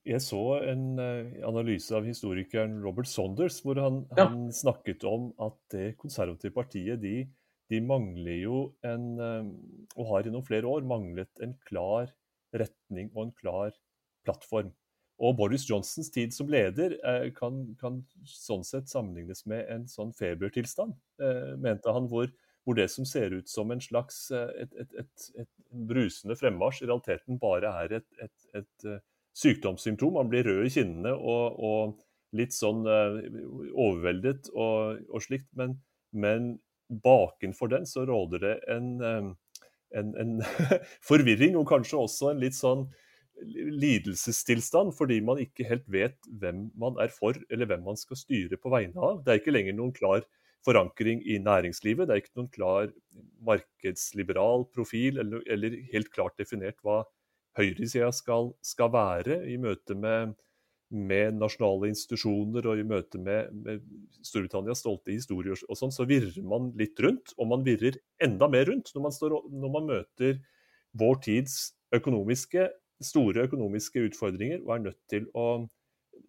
Jeg 0.09 0.23
så 0.25 0.41
en 0.71 0.97
uh, 0.97 1.29
analyse 1.45 1.93
av 1.93 2.07
historikeren 2.07 2.79
Robert 2.81 3.07
Saunders 3.07 3.59
hvor 3.61 3.77
han, 3.77 4.07
ja. 4.17 4.25
han, 4.25 4.49
snakket 4.49 5.05
om 5.05 5.29
at 5.37 5.59
det 5.75 5.99
konservative 6.01 6.55
partiet 6.55 6.97
de, 7.03 7.27
de 7.69 7.79
mangler 7.85 8.39
jo 8.41 8.59
en, 8.87 9.05
og 9.19 10.07
har 10.09 10.25
gjennom 10.25 10.45
flere 10.47 10.69
år 10.69 10.87
manglet 10.89 11.43
en 11.45 11.53
klar 11.69 12.09
retning 12.55 13.11
og 13.13 13.27
en 13.27 13.33
klar 13.37 13.75
plattform. 14.25 14.71
Og 15.19 15.35
Boris 15.35 15.65
Johnsons 15.67 16.11
tid 16.15 16.31
som 16.35 16.47
leder 16.51 16.95
eh, 17.03 17.27
kan, 17.35 17.63
kan, 17.79 17.99
sånn 18.23 18.63
sett 18.67 18.87
sammenlignes 18.91 19.43
med 19.51 19.65
en 19.71 19.87
sånn 19.91 20.13
febertilstand, 20.15 20.95
eh, 21.19 21.55
mente 21.59 21.91
han, 21.91 22.07
hvor, 22.11 22.29
hvor, 22.63 22.77
det 22.79 22.87
som 22.93 23.07
ser 23.07 23.35
ut 23.35 23.51
som 23.51 23.73
en 23.75 23.83
slags 23.83 24.29
eh, 24.31 24.53
et, 24.63 24.77
et, 24.79 24.95
et, 25.03 25.25
et 25.43 25.51
brusende 25.89 26.39
fremmarsj, 26.39 26.85
i 26.85 26.87
realiteten 26.87 27.41
bare 27.41 27.73
er 27.83 27.99
et, 27.99 29.01
sykdomssymptom. 29.39 30.15
Man 30.15 30.31
blir 30.31 30.47
rød 30.47 30.65
i 30.65 30.71
kinnene 30.73 31.11
og, 31.15 31.59
og 31.63 31.99
litt 32.35 32.51
sånn 32.51 32.81
overveldet 32.87 34.49
og, 34.51 35.03
og 35.07 35.23
slikt. 35.23 35.47
Men, 35.55 35.77
men, 36.11 36.49
bakenfor 36.89 37.69
den 37.71 37.85
så 37.85 38.05
råder 38.09 38.43
det 38.43 38.55
en, 38.73 38.89
en, 39.01 40.09
en 40.17 40.33
forvirring, 41.09 41.57
og 41.59 41.69
kanskje 41.69 42.01
også 42.01 42.33
en 42.33 42.41
litt 42.41 42.57
sånn 42.57 42.87
lidelsestilstand 43.45 44.91
fordi 44.97 45.19
man 45.23 45.39
ikke 45.39 45.67
helt 45.69 45.85
vet 45.91 46.17
hvem 46.41 46.67
man 46.79 46.99
er 47.01 47.11
for, 47.13 47.37
eller 47.51 47.69
hvem 47.69 47.85
man 47.87 47.99
skal 47.99 48.19
styre 48.19 48.59
på 48.59 48.71
vegne 48.73 48.99
av. 48.99 49.21
Det 49.23 49.33
er 49.33 49.41
ikke 49.41 49.55
lenger 49.55 49.77
noen 49.77 49.95
klar 49.95 50.25
forankring 50.65 51.21
i 51.23 51.37
næringslivet. 51.39 52.07
Det 52.07 52.15
er 52.15 52.23
ikke 52.23 52.39
noen 52.41 52.51
klar 52.51 52.91
markedsliberal 53.47 54.67
profil, 54.75 55.21
eller, 55.23 55.43
eller 55.47 55.79
helt 55.93 56.11
klart 56.15 56.35
definert 56.41 56.79
hva 56.83 57.03
høyresida 57.59 58.11
skal, 58.15 58.53
skal 58.65 58.91
være 58.93 59.41
i 59.49 59.57
møte 59.61 59.95
med, 59.97 60.35
med, 60.89 61.37
nasjonale 61.37 61.91
institusjoner 61.91 62.65
og 62.65 62.81
i 62.81 62.85
møte 62.87 63.21
med, 63.21 63.53
med 63.53 63.83
Storbritannias 64.25 64.81
stolte 64.81 65.13
historier 65.13 65.57
og 65.69 65.77
sånn, 65.77 65.93
så 65.93 66.07
virrer 66.09 66.41
man 66.45 66.71
litt 66.79 66.99
rundt. 67.03 67.35
Og 67.37 67.49
man 67.51 67.65
virrer 67.65 67.99
enda 68.23 68.49
mer 68.49 68.69
rundt 68.71 68.89
når 68.95 69.05
man, 69.05 69.15
står, 69.15 69.35
når 69.53 69.75
man 69.75 69.89
møter 69.91 70.39
vår 70.97 71.19
tids 71.27 71.59
økonomiske 71.95 72.69
store 73.03 73.45
økonomiske 73.47 74.03
utfordringer 74.09 74.63
og 74.65 74.73
er 74.75 74.85
nødt 74.89 74.99
til 75.11 75.27
å, 75.37 75.45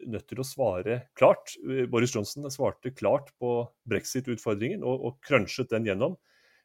nødt 0.07 0.27
til 0.31 0.43
å 0.43 0.47
svare 0.47 1.01
klart. 1.19 1.57
Boris 1.91 2.15
Johnson 2.15 2.47
svarte 2.53 2.93
klart 2.95 3.33
på 3.43 3.65
brexit-utfordringen 3.91 4.85
og, 4.87 5.07
og 5.09 5.19
crunchet 5.27 5.73
den 5.73 5.89
gjennom. 5.91 6.17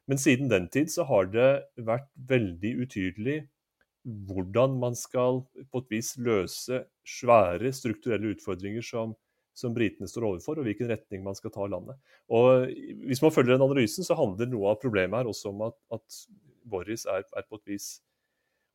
Men 0.06 0.22
siden 0.22 0.50
den 0.52 0.68
tid 0.70 0.92
så 0.92 1.06
har 1.08 1.26
det 1.32 1.50
vært 1.82 2.08
veldig 2.30 2.72
utydelig 2.84 3.40
hvordan 4.06 4.78
man 4.78 4.96
skal 4.98 5.42
på 5.72 5.82
et 5.82 5.94
vis 5.96 6.12
løse 6.22 6.84
svære 7.06 7.72
strukturelle 7.74 8.34
utfordringer 8.36 8.84
som, 8.86 9.14
som 9.56 9.74
britene 9.74 10.08
står 10.10 10.28
overfor, 10.30 10.60
og 10.60 10.68
hvilken 10.68 10.90
retning 10.92 11.24
man 11.26 11.36
skal 11.38 11.52
ta 11.54 11.66
landet. 11.66 11.98
Og 12.30 12.70
Hvis 13.08 13.22
man 13.24 13.34
følger 13.34 13.56
den 13.56 13.66
analysen, 13.66 14.06
så 14.06 14.18
handler 14.18 14.50
noe 14.50 14.74
av 14.74 14.80
problemet 14.82 15.18
her 15.18 15.30
også 15.30 15.50
om 15.50 15.66
at, 15.68 15.78
at 15.98 16.20
Boris 16.66 17.06
er, 17.10 17.26
er, 17.34 17.46
på 17.48 17.58
et 17.60 17.74
vis 17.74 17.88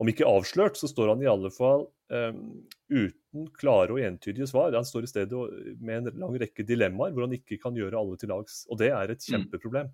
om 0.02 0.10
ikke 0.10 0.26
avslørt, 0.28 0.80
så 0.80 0.90
står 0.90 1.14
han 1.14 1.24
i 1.24 1.30
alle 1.30 1.52
fall 1.54 1.86
um, 2.10 2.46
uten 2.90 3.50
klare 3.54 3.94
og 3.94 4.02
entydige 4.02 4.48
svar. 4.50 4.74
Han 4.74 4.88
står 4.88 5.06
i 5.06 5.12
stedet 5.12 5.42
med 5.78 6.00
en 6.00 6.22
lang 6.24 6.40
rekke 6.42 6.66
dilemmaer 6.66 7.14
hvor 7.14 7.28
han 7.28 7.36
ikke 7.38 7.60
kan 7.62 7.78
gjøre 7.78 8.00
alle 8.00 8.18
til 8.18 8.34
lags. 8.34 8.64
Og 8.74 8.82
det 8.82 8.90
er 8.90 9.14
et 9.14 9.22
mm. 9.22 9.28
kjempeproblem. 9.28 9.92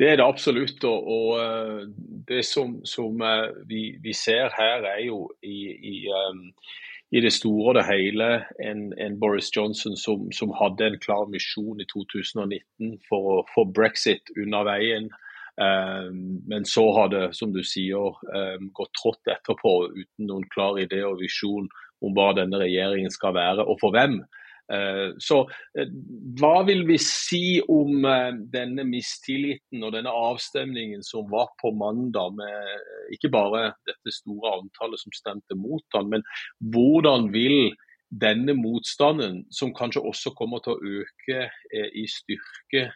Det 0.00 0.08
er 0.08 0.16
det 0.16 0.24
absolutt. 0.24 0.84
Og, 0.84 1.08
og 1.16 1.40
eh, 1.40 1.80
det 2.28 2.44
som, 2.48 2.78
som 2.88 3.20
eh, 3.22 3.50
vi, 3.68 3.82
vi, 4.02 4.14
ser 4.16 4.48
her, 4.56 4.86
er 4.94 5.02
jo 5.04 5.26
i, 5.42 5.58
i, 5.92 5.96
um, 6.08 6.46
i 7.12 7.20
det 7.20 7.32
store 7.36 7.72
og 7.72 7.76
det 7.76 7.86
hele 7.90 8.30
en, 8.64 8.86
en 8.96 9.18
Boris 9.20 9.50
Johnson 9.56 9.96
som, 9.96 10.30
som, 10.32 10.54
hadde 10.56 10.86
en 10.86 11.00
klar 11.04 11.26
misjon 11.28 11.82
i 11.82 11.88
2019 11.92 12.96
for 13.08 13.34
å 13.34 13.42
få 13.54 13.66
brexit 13.74 14.32
under 14.38 14.64
veien. 14.70 15.10
Men 15.60 16.64
så 16.64 16.86
har 16.96 17.10
det, 17.12 17.24
som 17.36 17.50
du 17.52 17.58
sier, 17.66 18.14
gått 18.72 18.92
trått 18.96 19.28
etterpå 19.28 19.72
uten 19.90 20.30
noen 20.30 20.46
klar 20.54 20.78
idé 20.80 21.02
og 21.04 21.18
visjon 21.20 21.66
om 22.00 22.14
hva 22.16 22.30
denne 22.38 22.62
regjeringen 22.62 23.12
skal 23.12 23.34
være, 23.36 23.66
og 23.66 23.76
for 23.82 23.92
hvem. 23.92 24.22
Ehm, 24.70 25.16
så 25.18 25.40
eh, 25.78 25.90
hva 26.38 26.62
vil 26.68 26.84
vi 26.88 26.96
si 27.02 27.58
om 27.66 28.04
eh, 28.06 28.30
denne 28.52 28.84
mistilliten 28.86 29.82
og 29.82 29.94
denne 29.96 30.12
avstemningen 30.14 31.02
som 31.06 31.26
var 31.30 31.50
på 31.60 31.72
mandag, 31.74 32.36
med 32.38 32.54
eh, 32.54 33.14
ikke 33.16 33.32
bare 33.34 33.64
dette 33.88 34.14
store 34.14 34.54
antallet 34.60 35.02
som 35.02 35.14
stemte 35.16 35.58
mot 35.58 35.84
han, 35.96 36.10
men 36.12 36.26
hvordan 36.74 37.30
vil 37.34 37.72
denne 38.10 38.54
motstanden, 38.58 39.44
som 39.54 39.74
kanskje 39.74 40.02
også 40.06 40.34
kommer 40.38 40.62
til 40.62 40.74
å 40.74 40.94
øke 41.02 41.44
i 41.94 42.02
styrke 42.10 42.88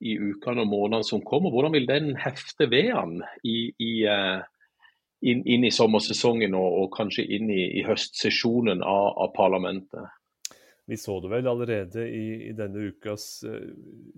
i 0.00 0.14
ukene 0.16 0.64
og 0.64 0.70
månedene 0.70 1.04
som 1.04 1.20
kommer. 1.20 1.52
Hvordan 1.52 1.74
vil 1.76 1.84
den 1.88 2.14
hefte 2.16 2.70
ved 2.72 2.88
han 2.96 3.18
i, 3.44 3.68
i, 3.76 3.92
inn, 5.20 5.44
inn, 5.44 5.68
i 5.68 5.72
sommersesongen 5.72 6.56
og, 6.56 6.78
og 6.80 6.88
kanskje 6.96 7.26
inn 7.36 7.52
i, 7.52 7.60
i 7.76 7.84
høstsesjonen 7.84 8.80
av, 8.80 9.10
av, 9.20 9.34
parlamentet? 9.36 10.08
Vi 10.90 10.98
så 11.00 11.18
det 11.24 11.30
vel 11.32 11.48
allerede 11.48 12.06
i, 12.08 12.24
i 12.50 12.54
denne 12.56 12.90
ukas 12.90 13.26
uh, 13.48 13.70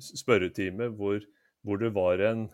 spørretime, 0.02 0.90
hvor, 0.98 1.20
hvor, 1.62 1.78
det 1.82 1.92
var 1.94 2.22
en 2.26 2.48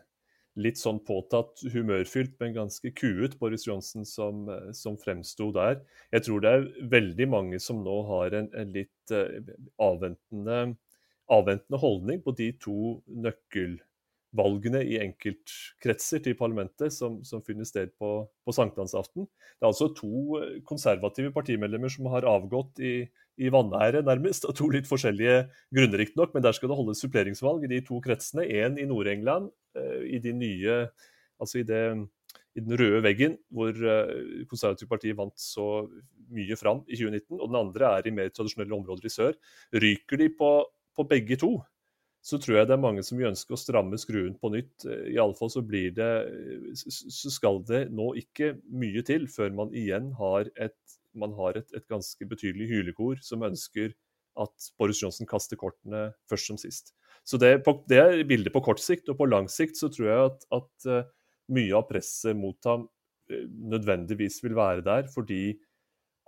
litt 0.61 0.77
sånn 0.77 0.99
påtatt 1.01 1.63
humørfylt, 1.73 2.35
men 2.43 2.59
ganske 2.59 2.93
kuet 2.93 3.39
Boris 3.41 3.65
Johnsen 3.69 4.05
som, 4.09 4.45
uh, 4.53 4.69
som 4.77 5.01
fremsto 5.01 5.49
der. 5.57 5.81
Jeg 6.13 6.29
tror 6.29 6.45
det 6.45 6.53
er 6.53 6.71
veldig 6.93 7.29
mange 7.33 7.63
som 7.63 7.81
nå 7.87 7.99
har 8.11 8.37
en, 8.37 8.53
en 8.53 8.77
litt 8.77 9.17
avventende 9.83 10.75
avventende 11.33 11.81
holdning 11.81 12.21
på 12.23 12.35
de 12.37 12.51
to 12.63 12.77
nøkkelvalgene 13.25 14.83
i 14.89 14.99
enkeltkretser 15.03 16.23
til 16.25 16.37
parlamentet 16.39 16.95
som, 16.95 17.21
som 17.27 17.45
finner 17.47 17.69
sted 17.69 17.93
på, 18.01 18.13
på 18.45 18.55
sankthansaften. 18.57 19.27
Det 19.27 19.67
er 19.67 19.71
altså 19.71 19.93
to 19.97 20.41
konservative 20.69 21.33
partimedlemmer 21.35 21.93
som 21.93 22.11
har 22.13 22.29
avgått 22.29 22.83
i, 22.83 22.95
i 23.41 23.49
vanære, 23.53 24.03
nærmest, 24.05 24.45
av 24.49 24.57
to 24.59 24.69
litt 24.73 24.89
forskjellige 24.89 25.47
grunner, 25.75 26.03
riktignok. 26.03 26.35
Men 26.35 26.45
der 26.45 26.57
skal 26.57 26.73
det 26.73 26.79
holdes 26.79 27.01
suppleringsvalg 27.05 27.65
i 27.65 27.73
de 27.73 27.81
to 27.87 28.01
kretsene. 28.05 28.45
Én 28.45 28.77
i 28.81 28.89
Nord-England, 28.89 29.51
eh, 29.79 30.03
i 30.17 30.23
de 30.23 30.37
nye 30.37 30.85
Altså 31.43 31.59
i 31.59 31.65
det 31.67 31.81
i 32.55 32.61
den 32.61 32.77
røde 32.77 33.01
veggen, 33.05 33.37
hvor 33.53 33.73
uh, 33.73 34.45
konservative 34.51 34.91
partier 34.91 35.17
vant 35.19 35.35
så 35.41 35.87
mye 36.33 36.57
fram 36.61 36.83
i 36.87 36.99
2019, 37.01 37.39
og 37.39 37.49
den 37.49 37.61
andre 37.61 37.93
er 37.99 38.09
i 38.09 38.15
mer 38.15 38.33
tradisjonelle 38.33 38.77
områder 38.77 39.09
i 39.09 39.13
sør. 39.13 39.37
Ryker 39.73 40.21
de 40.21 40.29
på, 40.37 40.51
på 40.97 41.07
begge 41.09 41.39
to, 41.41 41.55
så 42.23 42.39
tror 42.39 42.61
jeg 42.61 42.69
det 42.71 42.77
er 42.77 42.83
mange 42.85 43.03
som 43.03 43.19
vil 43.19 43.33
ønske 43.33 43.57
å 43.57 43.59
stramme 43.59 43.99
skruen 43.99 44.37
på 44.39 44.53
nytt. 44.55 44.87
I 44.87 45.19
alle 45.19 45.35
fall 45.35 45.51
så 45.51 45.65
blir 45.67 45.91
det 45.97 46.11
Så 46.79 47.33
skal 47.35 47.59
det 47.67 47.89
nå 47.91 48.13
ikke 48.21 48.53
mye 48.71 49.03
til 49.07 49.27
før 49.33 49.51
man 49.57 49.73
igjen 49.75 50.13
har 50.21 50.47
et, 50.55 50.79
man 51.19 51.35
har 51.39 51.59
et, 51.61 51.69
et 51.77 51.87
ganske 51.91 52.27
betydelig 52.29 52.69
hylekor 52.71 53.21
som 53.25 53.45
ønsker 53.47 53.93
at 54.41 54.69
Boris 54.81 55.03
Johnson 55.03 55.29
kaster 55.29 55.59
kortene 55.61 56.07
først 56.31 56.49
som 56.49 56.61
sist. 56.61 56.95
Så 57.29 57.39
det, 57.39 57.53
det, 57.91 57.99
er 57.99 58.25
bildet 58.29 58.55
på 58.55 58.63
kort 58.65 58.81
sikt. 58.83 59.11
Og 59.13 59.19
på 59.21 59.29
lang 59.29 59.49
sikt 59.53 59.79
så 59.79 59.91
tror 59.93 60.09
jeg 60.09 60.31
at, 60.31 60.47
at 60.59 60.89
uh, 60.89 61.11
mye 61.53 61.77
av 61.77 61.87
presset 61.91 62.39
mot 62.39 62.59
ham 62.69 62.87
uh, 62.89 63.45
nødvendigvis 63.75 64.41
vil 64.45 64.57
være 64.59 64.85
der, 64.87 65.11
fordi 65.13 65.59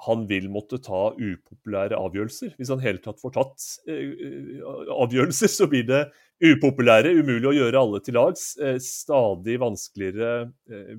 han 0.04 0.24
vil 0.30 0.46
måtte 0.52 0.78
ta 0.84 1.08
upopulære 1.16 1.98
avgjørelser. 1.98 2.54
Hvis 2.58 2.70
han 2.72 2.82
hele 2.84 3.02
tatt 3.04 3.20
får 3.22 3.34
tatt 3.36 3.66
uh, 3.88 4.86
avgjørelser, 5.04 5.52
så 5.52 5.68
blir 5.70 5.86
det 5.88 6.02
upopulære, 6.44 7.14
umulig 7.16 7.48
å 7.50 7.56
gjøre 7.56 7.80
alle 7.80 8.00
til 8.04 8.18
lags. 8.18 8.46
stadig 8.82 9.54
vanskeligere 9.62 10.50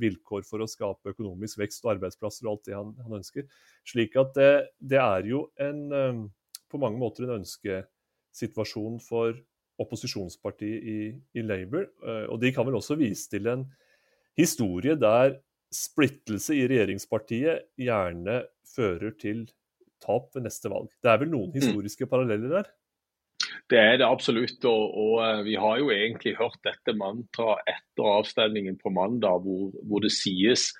vilkår 0.01 0.45
for 0.47 0.63
å 0.63 0.69
skape 0.69 1.11
økonomisk 1.11 1.59
vekst 1.59 1.83
og 1.85 1.95
arbeidsplasser 1.97 2.47
og 2.47 2.53
alt 2.53 2.69
det 2.69 2.77
han, 2.77 2.93
han 3.03 3.17
ønsker. 3.19 3.49
Slik 3.85 4.15
at 4.17 4.31
det, 4.37 4.53
det 4.79 5.01
er 5.03 5.27
jo 5.29 5.43
en, 5.61 6.31
på 6.71 6.81
mange 6.81 6.97
måter 7.01 7.27
en 7.27 7.35
ønskesituasjon 7.41 8.97
for 9.03 9.35
opposisjonspartiet 9.81 10.83
i, 10.83 10.99
i, 11.35 11.43
Labour. 11.43 11.87
Eh, 12.05 12.25
og 12.31 12.39
de 12.41 12.51
kan 12.55 12.67
vel 12.67 12.79
også 12.79 12.97
vise 12.99 13.27
til 13.31 13.49
en 13.51 13.65
historie 14.39 14.95
der 14.99 15.37
splittelse 15.73 16.55
i 16.55 16.65
regjeringspartiet 16.69 17.69
gjerne 17.81 18.41
fører 18.75 19.15
til 19.19 19.45
tap 20.03 20.31
ved 20.35 20.45
neste 20.45 20.71
valg. 20.71 20.89
Det 21.03 21.11
er 21.11 21.21
vel 21.21 21.31
noen 21.31 21.51
mm. 21.51 21.59
historiske 21.59 22.07
paralleller 22.09 22.59
der? 22.59 22.71
Det 23.71 23.79
er 23.79 23.99
det 24.01 24.07
absolutt. 24.07 24.59
Og, 24.69 24.83
og, 24.93 25.13
eh, 25.25 25.43
vi 25.47 25.55
har 25.59 25.79
jo 25.81 25.91
egentlig 25.93 26.35
hørt 26.39 26.59
dette 26.67 26.95
mantraet 26.97 27.65
etter 27.71 28.09
avstemningen 28.19 28.79
på 28.81 28.93
mandag, 28.93 29.45
hvor, 29.45 29.71
hvor 29.83 30.05
det 30.05 30.13
sies 30.15 30.71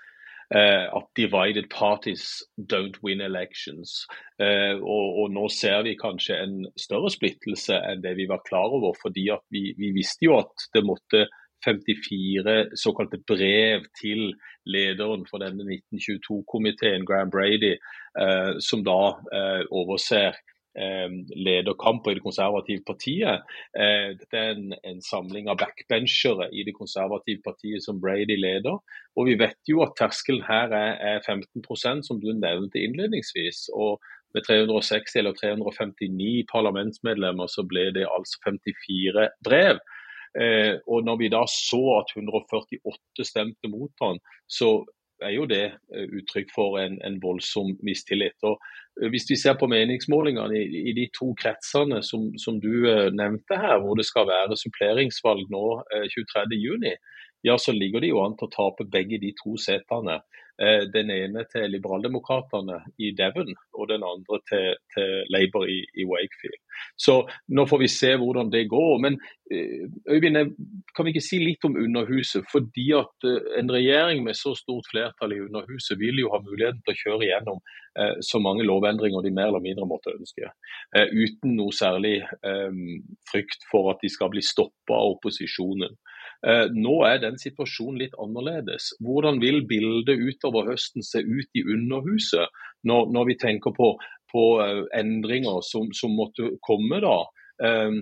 Uh, 0.54 0.86
at 0.94 1.08
divided 1.18 1.72
parties 1.72 2.44
don't 2.72 3.00
win 3.02 3.20
elections. 3.20 4.06
Uh, 4.38 4.78
og, 4.78 5.08
og, 5.18 5.32
nå 5.34 5.48
ser 5.50 5.80
vi 5.88 5.96
kanskje 5.98 6.38
en 6.38 6.68
større 6.78 7.10
splittelse 7.10 7.80
enn 7.90 8.04
det 8.04 8.12
vi 8.20 8.28
var 8.30 8.44
klar 8.46 8.70
over. 8.78 8.94
fordi 9.02 9.26
at 9.34 9.42
vi, 9.50 9.72
vi 9.74 9.90
visste 9.96 10.28
jo 10.28 10.38
at 10.38 10.68
det 10.78 10.86
måtte 10.86 11.24
54 11.66 12.78
såkalte 12.80 13.20
brev 13.28 13.86
til 14.00 14.32
lederen 14.70 15.26
for 15.30 15.44
denne 15.44 15.66
1922-komiteen, 15.66 17.06
Graham 17.06 17.34
Brady, 17.34 17.76
uh, 18.22 18.56
som 18.64 18.86
da 18.86 19.00
overser 19.72 20.38
Eh, 20.76 21.10
lederkamper 21.40 22.12
i 22.12 22.16
det 22.18 22.24
konservative 22.24 22.84
partiet. 22.84 23.44
Eh, 23.80 24.10
dette 24.20 24.36
er 24.36 24.50
en, 24.58 24.74
en, 24.84 24.98
samling 25.00 25.48
av 25.48 25.62
backbenchere 25.62 26.50
i 26.52 26.66
det 26.68 26.74
konservative 26.76 27.40
partiet 27.46 27.86
som 27.86 28.02
Brady 28.04 28.36
leder. 28.36 28.82
Og 29.16 29.30
vi 29.30 29.38
vet 29.40 29.56
jo 29.72 29.86
at 29.86 29.96
terskelen 29.96 30.44
her 30.44 30.76
er, 30.76 31.00
er 31.14 31.24
15% 31.24 32.04
som 32.04 32.20
du 32.20 32.28
nevnte 32.34 32.84
innledningsvis. 32.84 33.70
og 33.72 34.04
med 34.36 34.44
360 34.44 35.16
eller 35.22 35.32
359 35.40 36.44
parlamentsmedlemmer 36.52 37.48
så 37.48 37.64
ble 37.64 37.86
det 37.96 38.04
altså 38.04 38.42
54 38.44 39.30
brev. 39.48 39.80
Eh, 40.42 40.76
og 40.88 41.06
når 41.08 41.18
vi 41.22 41.32
da 41.32 41.46
så 41.48 41.82
at 42.02 42.12
148 42.16 43.28
stemte 43.28 43.72
mot 43.72 43.92
han, 44.04 44.20
så 44.48 44.82
er 45.24 45.32
jo 45.32 45.46
det 45.48 45.64
eh, 45.96 46.08
uttrykk 46.20 46.52
for 46.52 46.80
en, 46.82 46.98
en 47.08 47.20
voldsom 47.24 47.72
mistillit. 47.88 48.36
Og 48.44 48.60
eh, 49.00 49.08
hvis 49.14 49.30
vi 49.32 49.40
ser 49.40 49.56
på 49.60 49.70
meningsmålingene 49.72 50.60
i, 50.60 50.82
i 50.92 50.96
de 50.98 51.08
to 51.16 51.32
kretsene 51.40 52.02
som, 52.04 52.34
som, 52.42 52.60
du 52.60 52.88
nevnte 53.16 53.60
her, 53.62 53.80
hvor 53.84 53.96
det 53.96 54.08
skal 54.10 54.28
være 54.28 54.60
suppleringsvalg 54.60 55.48
nå 55.54 55.66
23.6, 56.18 57.00
ja, 57.46 57.58
så 57.62 57.76
ligger 57.76 58.02
det 58.02 58.10
jo 58.10 58.24
an 58.24 58.34
til 58.40 58.50
å 58.50 58.56
tape 58.56 58.88
begge 58.90 59.22
de 59.22 59.32
to 59.38 59.54
setene. 59.62 60.20
Eh, 60.56 60.86
den 60.88 61.10
ene 61.12 61.42
til 61.52 61.68
Liberaldemokratene 61.68 62.78
i 63.04 63.10
Devon, 63.18 63.50
og 63.76 63.90
den 63.90 64.06
andre 64.08 64.38
til, 64.48 64.68
til 64.96 65.10
Labour 65.34 65.66
i, 65.68 65.82
i, 66.00 66.06
Wakefield. 66.08 66.62
Så 66.96 67.16
nå 67.52 67.66
får 67.68 67.82
vi 67.82 67.90
se 67.92 68.14
hvordan 68.22 68.54
det 68.54 68.62
går. 68.72 68.94
Men 69.04 69.18
eh, 69.52 69.84
Øyvind, 70.16 70.56
kan 70.96 71.06
vi 71.06 71.12
ikke 71.12 71.26
si 71.28 71.42
litt 71.44 71.68
om 71.68 71.76
Underhuset? 71.76 72.48
Fordi 72.54 72.88
at 73.02 73.28
eh, 73.28 73.52
en 73.60 73.74
regjering 73.76 74.24
med 74.24 74.40
så 74.40 74.56
stort 74.56 74.88
flertall 74.94 75.36
i 75.36 75.42
Underhuset 75.44 76.00
vil 76.00 76.24
jo 76.24 76.32
ha 76.32 76.40
muligheten 76.40 76.80
til 76.86 76.96
å 76.96 77.02
kjøre 77.04 77.32
gjennom 77.32 77.66
så 78.28 78.42
mange 78.44 78.66
lovendringer 78.68 79.24
de 79.24 79.30
mer 79.32 79.48
eller 79.48 79.62
mindre 79.64 79.86
måtte 79.88 80.12
ønske. 80.12 80.50
Uten 80.92 81.54
noe 81.56 81.72
særlig 81.72 82.18
frykt 83.32 83.64
for 83.70 83.88
at 83.94 84.04
de 84.04 84.10
skal 84.12 84.34
bli 84.34 84.44
stoppa 84.44 84.98
av 84.98 85.14
opposisjonen. 85.14 85.96
Eh, 86.46 86.68
nå 86.78 86.96
er 87.08 87.22
den 87.24 87.40
situasjonen 87.42 88.02
litt 88.04 88.18
annerledes. 88.22 88.92
Hvordan 89.02 89.40
vil 89.42 89.64
bildet 89.70 90.22
utover 90.22 90.70
høsten 90.70 91.06
se 91.06 91.24
ut 91.26 91.58
i 91.58 91.64
Underhuset, 91.66 92.52
når, 92.86 93.10
når 93.16 93.32
vi 93.32 93.38
tenker 93.42 93.74
på, 93.74 93.96
på 94.30 94.44
eh, 94.62 94.84
endringer 95.00 95.64
som, 95.66 95.90
som, 95.98 96.14
måtte 96.14 96.52
komme 96.66 97.02
da? 97.02 97.18
Eh, 97.66 97.98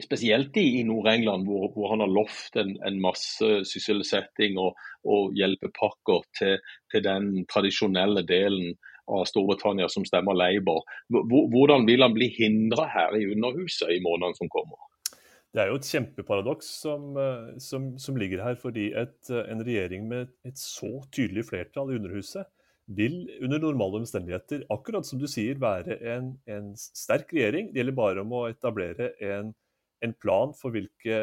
spesielt 0.00 0.56
i, 0.56 0.80
i 0.80 0.82
Nord-England, 0.88 1.44
hvor, 1.48 1.68
hvor, 1.74 1.92
han 1.92 2.04
har 2.04 2.12
lovt 2.12 2.56
en, 2.60 2.74
en 2.88 3.00
masse 3.04 3.52
sysselsetting 3.68 4.56
og, 4.60 4.80
og 5.04 5.36
hjelpepakker 5.36 6.24
til, 6.40 6.58
til, 6.92 7.04
den 7.04 7.44
tradisjonelle 7.52 8.24
delen 8.28 8.78
av 9.08 9.24
Storbritannia 9.28 9.88
som 9.92 10.04
stemmer 10.08 10.36
Labour. 10.36 10.84
Hvordan 11.08 11.86
vil 11.88 12.04
han 12.04 12.16
bli 12.16 12.28
hindra 12.32 12.88
her 12.92 13.16
i 13.16 13.28
Underhuset 13.32 13.92
i 13.92 14.02
månedene 14.04 14.36
som 14.40 14.52
kommer? 14.52 14.80
Det 15.58 15.64
er 15.64 15.72
jo 15.72 15.78
et 15.80 15.88
kjempeparadoks 15.90 16.66
som, 16.84 17.16
eh, 17.18 17.46
som, 17.58 17.88
som 17.98 18.18
ligger 18.20 18.44
her, 18.44 18.54
fordi 18.60 18.92
et, 18.94 19.18
eh, 19.26 19.48
en 19.50 19.64
regjering 19.66 20.04
med 20.06 20.28
et 20.46 20.60
så 20.60 21.00
tydelig 21.10 21.48
flertall 21.48 21.90
i 21.90 21.96
Underhuset 21.98 22.46
vil 22.86 23.24
under 23.42 23.58
normale 23.64 23.98
omstendigheter, 23.98 24.62
akkurat 24.70 25.08
som 25.08 25.18
du 25.18 25.26
sier, 25.26 25.58
være 25.58 25.98
en, 26.14 26.30
en 26.46 26.70
sterk 26.78 27.34
regjering. 27.34 27.72
Det 27.72 27.82
gjelder 27.82 27.98
bare 27.98 28.22
om 28.22 28.36
å 28.38 28.44
etablere 28.46 29.10
en, 29.18 29.50
en 30.06 30.14
plan 30.22 30.54
for 30.54 30.76
hvilke, 30.76 31.18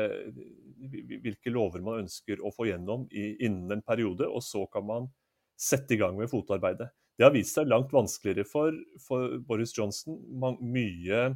hvilke, 0.84 1.56
lover 1.56 1.88
man 1.88 2.04
ønsker 2.04 2.44
å 2.44 2.52
få 2.52 2.68
gjennom 2.68 3.08
i, 3.16 3.32
innen 3.48 3.80
en 3.80 3.88
periode, 3.88 4.28
og 4.28 4.44
så 4.44 4.68
kan 4.68 4.84
man 4.92 5.10
sette 5.56 5.96
i 5.96 6.02
gang 6.04 6.20
med 6.20 6.30
fotarbeidet. 6.30 6.92
Det 7.16 7.24
har 7.24 7.32
vist 7.32 7.56
seg 7.56 7.72
langt 7.72 7.96
vanskeligere 7.96 8.44
for, 8.52 8.76
for 9.08 9.40
Boris 9.48 9.72
Johnson. 9.80 10.20
Man, 10.36 10.60
mye 10.60 11.30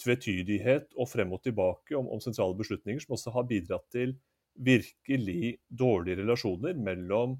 tvetydighet 0.00 0.90
og 0.96 1.08
frem 1.10 1.32
og 1.34 1.42
tilbake 1.44 1.96
om, 1.98 2.08
om, 2.10 2.22
sentrale 2.22 2.56
beslutninger, 2.58 3.02
som 3.04 3.16
også 3.16 3.34
har 3.34 3.46
bidratt 3.48 3.86
til 3.92 4.16
virkelig 4.60 5.56
dårlige 5.68 6.20
relasjoner 6.22 6.76
mellom 6.78 7.38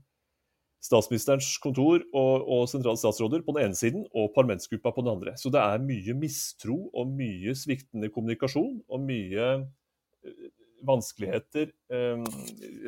statsministerens 0.80 1.48
kontor 1.60 2.00
og, 2.16 2.46
og 2.48 2.62
sentrale 2.70 3.00
statsråder 3.00 3.42
på 3.44 3.54
den 3.56 3.68
ene 3.68 3.76
siden, 3.76 4.06
og 4.16 4.32
parlamentsgruppa 4.36 4.94
på 4.96 5.04
den 5.04 5.12
andre. 5.12 5.34
Så 5.36 5.52
det 5.52 5.60
er 5.60 5.82
mye 5.84 6.16
mistro 6.16 6.78
og 6.96 7.12
mye 7.12 7.52
sviktende 7.58 8.08
kommunikasjon 8.14 8.78
og 8.88 9.04
mye 9.04 9.50
uh, 9.60 10.46
vanskeligheter, 10.88 11.68
um, 11.92 12.24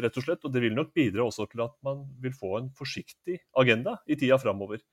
rett 0.00 0.16
og 0.16 0.24
slett. 0.24 0.48
Og 0.48 0.54
det 0.54 0.64
vil 0.64 0.76
nok 0.76 0.94
bidra 0.96 1.26
også 1.26 1.44
til 1.52 1.66
at 1.66 1.76
man 1.85 2.06
vil 2.22 2.32
få 2.37 2.54
en 2.62 2.72
forsiktig 2.78 3.42
agenda 3.61 3.98
i 4.08 4.16
tida 4.16 4.40
framover. 4.40 4.85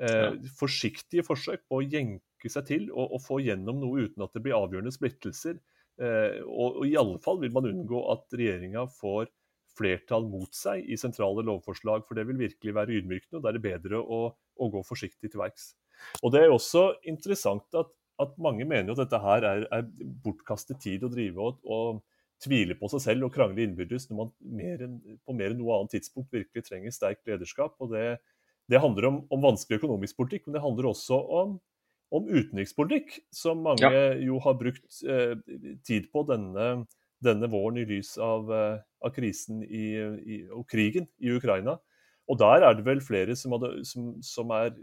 Ja. 0.00 0.30
forsiktige 0.56 1.20
forsøk 1.26 1.66
på 1.68 1.76
å 1.76 1.84
jenke 1.84 2.29
snakke 2.40 2.52
seg 2.52 2.66
til 2.66 2.88
og, 2.92 3.12
og, 3.12 3.20
få 3.22 3.40
gjennom 3.44 3.80
noe 3.80 4.06
uten 4.06 4.24
at 4.24 4.32
det 4.34 4.42
blir 4.42 4.56
avgjørende 4.56 4.92
splittelser. 4.92 5.58
Eh, 6.00 6.40
og, 6.46 6.80
og, 6.80 6.86
i 6.86 6.96
alle 6.96 7.18
fall 7.20 7.40
vil 7.40 7.52
man 7.52 7.68
unngå 7.68 8.00
at 8.12 8.26
regjeringa 8.32 8.86
får 8.88 9.28
flertall 9.76 10.26
mot 10.28 10.52
seg 10.52 10.84
i 10.90 10.96
sentrale 10.98 11.44
lovforslag, 11.46 12.04
for 12.06 12.16
det 12.18 12.26
vil 12.26 12.40
virkelig 12.40 12.74
være 12.74 12.96
ydmykende. 12.98 13.38
og 13.38 13.42
Da 13.42 13.50
er 13.50 13.58
det 13.58 13.64
bedre 13.64 14.00
å, 14.00 14.20
å 14.34 14.70
gå 14.70 14.82
forsiktig 14.82 15.30
til 15.30 15.40
verks. 15.40 15.74
Og 16.22 16.32
Det 16.32 16.42
er 16.42 16.50
også 16.50 16.94
interessant 17.04 17.68
at, 17.76 17.92
at 18.20 18.36
mange 18.40 18.66
mener 18.68 18.92
at 18.92 19.04
dette 19.04 19.20
her 19.20 19.44
er, 19.46 19.66
er 19.70 19.86
bortkastet 20.24 20.80
tid 20.82 21.04
å 21.04 21.12
drive 21.12 21.40
og, 21.40 21.60
og 21.64 22.02
tvile 22.40 22.74
på 22.76 22.88
seg 22.88 23.04
selv 23.04 23.28
og 23.28 23.34
krangle 23.34 23.62
innbyrdes 23.62 24.08
når 24.08 24.16
man 24.16 24.30
mer 24.40 24.84
enn, 24.86 24.98
på 25.28 25.36
mer 25.36 25.52
enn 25.52 25.60
noe 25.60 25.76
annet 25.76 25.98
tidspunkt 25.98 26.32
virkelig 26.32 26.64
trenger 26.66 26.94
sterkt 26.96 27.28
lederskap. 27.28 27.76
og 27.78 27.92
Det, 27.92 28.16
det 28.72 28.80
handler 28.80 29.10
om, 29.10 29.18
om, 29.28 29.42
vanskelig 29.44 29.80
økonomisk 29.80 30.16
politikk, 30.16 30.46
men 30.46 30.56
det 30.56 30.64
handler 30.64 30.90
også 30.90 31.20
om 31.40 31.58
om 32.10 32.26
utenrikspolitikk, 32.26 33.20
som 33.34 33.62
mange 33.64 33.86
ja. 33.86 34.14
jo 34.18 34.40
har 34.42 34.56
brukt 34.58 35.02
eh, 35.06 35.36
tid 35.86 36.08
på 36.12 36.24
denne, 36.28 36.70
denne, 37.22 37.50
våren 37.52 37.78
i 37.78 37.86
lys 37.86 38.16
av, 38.18 38.50
eh, 38.54 38.80
av 39.06 39.14
krisen 39.14 39.62
i, 39.64 39.84
i, 39.94 40.40
og 40.50 40.66
krigen 40.70 41.06
i 41.22 41.30
Ukraina. 41.36 41.76
Og 42.30 42.38
der 42.38 42.62
er 42.62 42.76
det 42.78 42.84
vel 42.86 43.00
flere 43.02 43.34
som, 43.38 43.56
hadde, 43.56 43.84
som, 43.86 44.10
som 44.22 44.52
er 44.54 44.74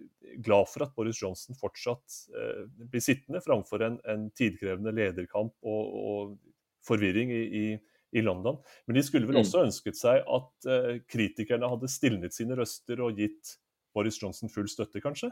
glad 0.44 0.68
for 0.68 0.84
at 0.84 0.96
Boris 0.96 1.20
Johnson 1.22 1.56
fortsatt 1.60 2.18
eh, 2.36 2.64
blir 2.92 3.04
sittende, 3.04 3.44
framfor 3.44 3.86
en, 3.86 4.00
en 4.08 4.28
tidkrevende 4.36 4.92
lederkamp 4.96 5.54
og, 5.64 5.94
og 6.02 6.34
forvirring 6.88 7.32
i, 7.32 7.44
i, 7.44 7.66
i 8.20 8.24
London. 8.24 8.60
Men 8.88 9.00
de 9.00 9.04
skulle 9.04 9.28
vel 9.30 9.40
Mm. 9.40 9.44
også 9.46 9.64
ønsket 9.68 10.00
seg 10.00 10.24
at 10.24 10.68
eh, 10.72 11.00
kritikerne 11.08 11.72
hadde 11.72 11.92
stilnet 11.92 12.36
sine 12.36 12.56
røster 12.60 13.04
og 13.04 13.20
gitt 13.20 13.58
Boris 13.96 14.20
Johnson 14.22 14.52
full 14.52 14.68
støtte, 14.72 15.02
kanskje? 15.04 15.32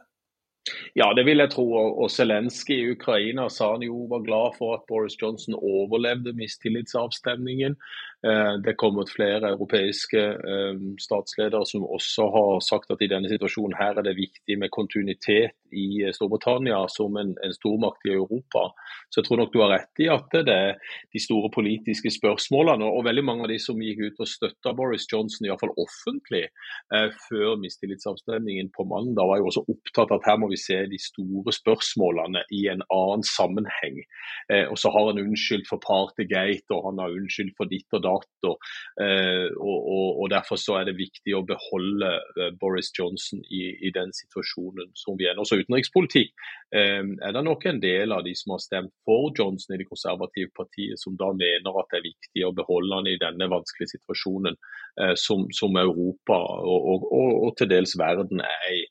Ja, 0.97 1.13
det 1.13 1.25
vil 1.27 1.37
jeg 1.43 1.51
tro. 1.53 1.65
Og- 1.73 2.11
Zelenskyj 2.11 2.79
i 2.79 2.91
Ukraina 2.95 3.49
sa 3.49 3.71
han 3.71 3.83
jo 3.85 4.07
var 4.09 4.23
glad 4.25 4.57
for 4.57 4.73
at 4.73 4.85
Boris 4.87 5.17
Johnson 5.21 5.53
overlevde 5.61 6.33
mistillitsavstemningen. 6.33 7.75
Eh, 8.25 8.53
Det 8.63 8.71
er 8.71 8.79
kommet 8.81 9.11
flere 9.13 9.51
europeiske 9.53 10.21
eh, 10.51 10.77
statsledere 10.97 11.65
som 11.69 11.83
også 11.85 12.25
har 12.33 12.61
sagt 12.65 12.89
at 12.93 13.03
i 13.05 13.09
denne 13.11 13.29
situasjonen 13.29 13.75
her 13.77 13.99
er 13.99 14.05
det 14.07 14.15
viktig 14.17 14.57
med 14.57 14.73
kontinuitet 14.73 15.53
i 15.69 16.01
eh, 16.01 16.13
Storbritannia 16.15 16.79
som 16.89 17.17
en, 17.21 17.35
en 17.45 17.53
stormakt 17.53 18.07
i 18.09 18.15
Europa. 18.15 18.71
Så 19.11 19.21
jeg 19.21 19.27
tror 19.27 19.41
nok 19.41 19.53
du 19.53 19.61
har 19.61 19.73
rett 19.75 20.01
i 20.01 20.09
at 20.09 20.33
det 20.33 20.55
er 20.55 20.95
de 21.13 21.21
store 21.21 21.51
politiske 21.53 22.09
spørsmålene. 22.17 22.87
Og 22.87 23.05
veldig 23.05 23.25
mange 23.27 23.45
av 23.45 23.51
de 23.53 23.59
som 23.61 23.83
gikk 23.83 24.01
ut 24.07 24.23
og 24.25 24.31
støtta 24.31 24.73
Boris 24.73 25.05
Johnson, 25.11 25.45
iallfall 25.45 25.75
offentlig, 25.81 26.47
før 27.27 27.55
mistillitsavstemningen 27.61 28.71
på 28.75 28.85
mandag, 28.89 29.27
var 29.29 29.39
jo 29.39 29.49
også 29.51 29.65
opptatt 29.71 30.11
av 30.11 30.19
at 30.19 30.27
her 30.29 30.39
må 30.41 30.49
vi 30.51 30.59
se 30.59 30.79
de 30.89 30.99
store 31.01 31.53
spørsmålene 31.55 32.43
i 32.55 32.65
en 32.73 32.83
annen 32.93 33.25
sammenheng. 33.27 34.01
Og 34.71 34.77
så 34.79 34.91
har 34.93 35.09
han 35.11 35.21
unnskyldt 35.21 35.69
for 35.69 35.83
Partygate, 35.83 36.71
og 36.75 36.89
han 36.89 37.03
har 37.03 37.15
unnskyldt 37.15 37.55
for 37.59 37.71
ditt 37.71 37.97
og 37.97 38.03
datt. 38.05 38.14
Og, 38.15 38.57
eh, 39.01 39.47
og, 39.57 39.77
og, 39.95 40.21
og 40.23 40.29
Derfor 40.33 40.59
så 40.59 40.79
er 40.79 40.89
det 40.89 40.97
viktig 40.99 41.35
å 41.35 41.43
beholde 41.47 42.11
eh, 42.39 42.51
Boris 42.61 42.91
Johnson 42.97 43.41
i, 43.49 43.63
i 43.87 43.91
den 43.95 44.13
situasjonen 44.15 44.91
som 44.97 45.17
vi 45.19 45.27
er 45.29 45.35
i. 45.35 45.41
Også 45.41 45.59
utenrikspolitikk 45.61 46.33
eh, 46.75 47.01
er 47.03 47.35
det 47.35 47.45
nok 47.45 47.65
en 47.69 47.81
del 47.83 48.15
av 48.15 48.25
de 48.27 48.35
som 48.37 48.55
har 48.55 48.63
stemt 48.63 48.93
for 49.07 49.31
Johnson 49.37 49.75
i 49.75 49.81
det 49.81 49.89
konservative 49.89 50.51
partiet, 50.57 50.99
som 51.01 51.17
da 51.19 51.31
mener 51.35 51.81
at 51.81 51.91
det 51.91 52.01
er 52.01 52.09
viktig 52.09 52.45
å 52.47 52.53
beholde 52.55 52.99
han 52.99 53.09
i 53.09 53.19
denne 53.21 53.49
vanskelige 53.51 53.95
situasjonen 53.95 54.57
som, 55.19 55.43
som 55.51 55.75
Europa 55.75 56.37
og, 56.63 57.03
og, 57.11 57.49
til 57.59 57.67
dels 57.67 57.97
verden 57.99 58.39
er 58.45 58.67
i 58.71 58.83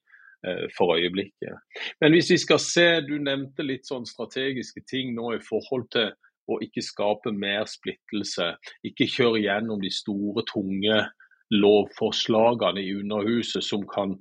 for 0.77 0.99
øyeblikket. 0.99 1.57
Men 2.05 2.13
hvis 2.13 2.29
vi 2.35 2.37
skal 2.43 2.61
se, 2.61 2.85
du 3.07 3.15
nevnte 3.17 3.65
litt 3.65 3.89
sånn 3.89 4.05
strategiske 4.05 4.83
ting 4.91 5.15
nå 5.17 5.31
i 5.39 5.41
forhold 5.41 5.89
til 5.95 6.13
å 6.51 6.61
ikke 6.65 6.85
skape 6.85 7.33
mer 7.33 7.69
splittelse. 7.71 8.55
Ikke 8.87 9.09
kjøre 9.11 9.43
gjennom 9.45 9.81
de 9.83 9.91
store, 9.93 10.45
tunge 10.51 11.03
lovforslagene 11.55 12.83
i 12.83 12.95
Underhuset 12.99 13.65
som 13.65 13.85
kan 13.89 14.17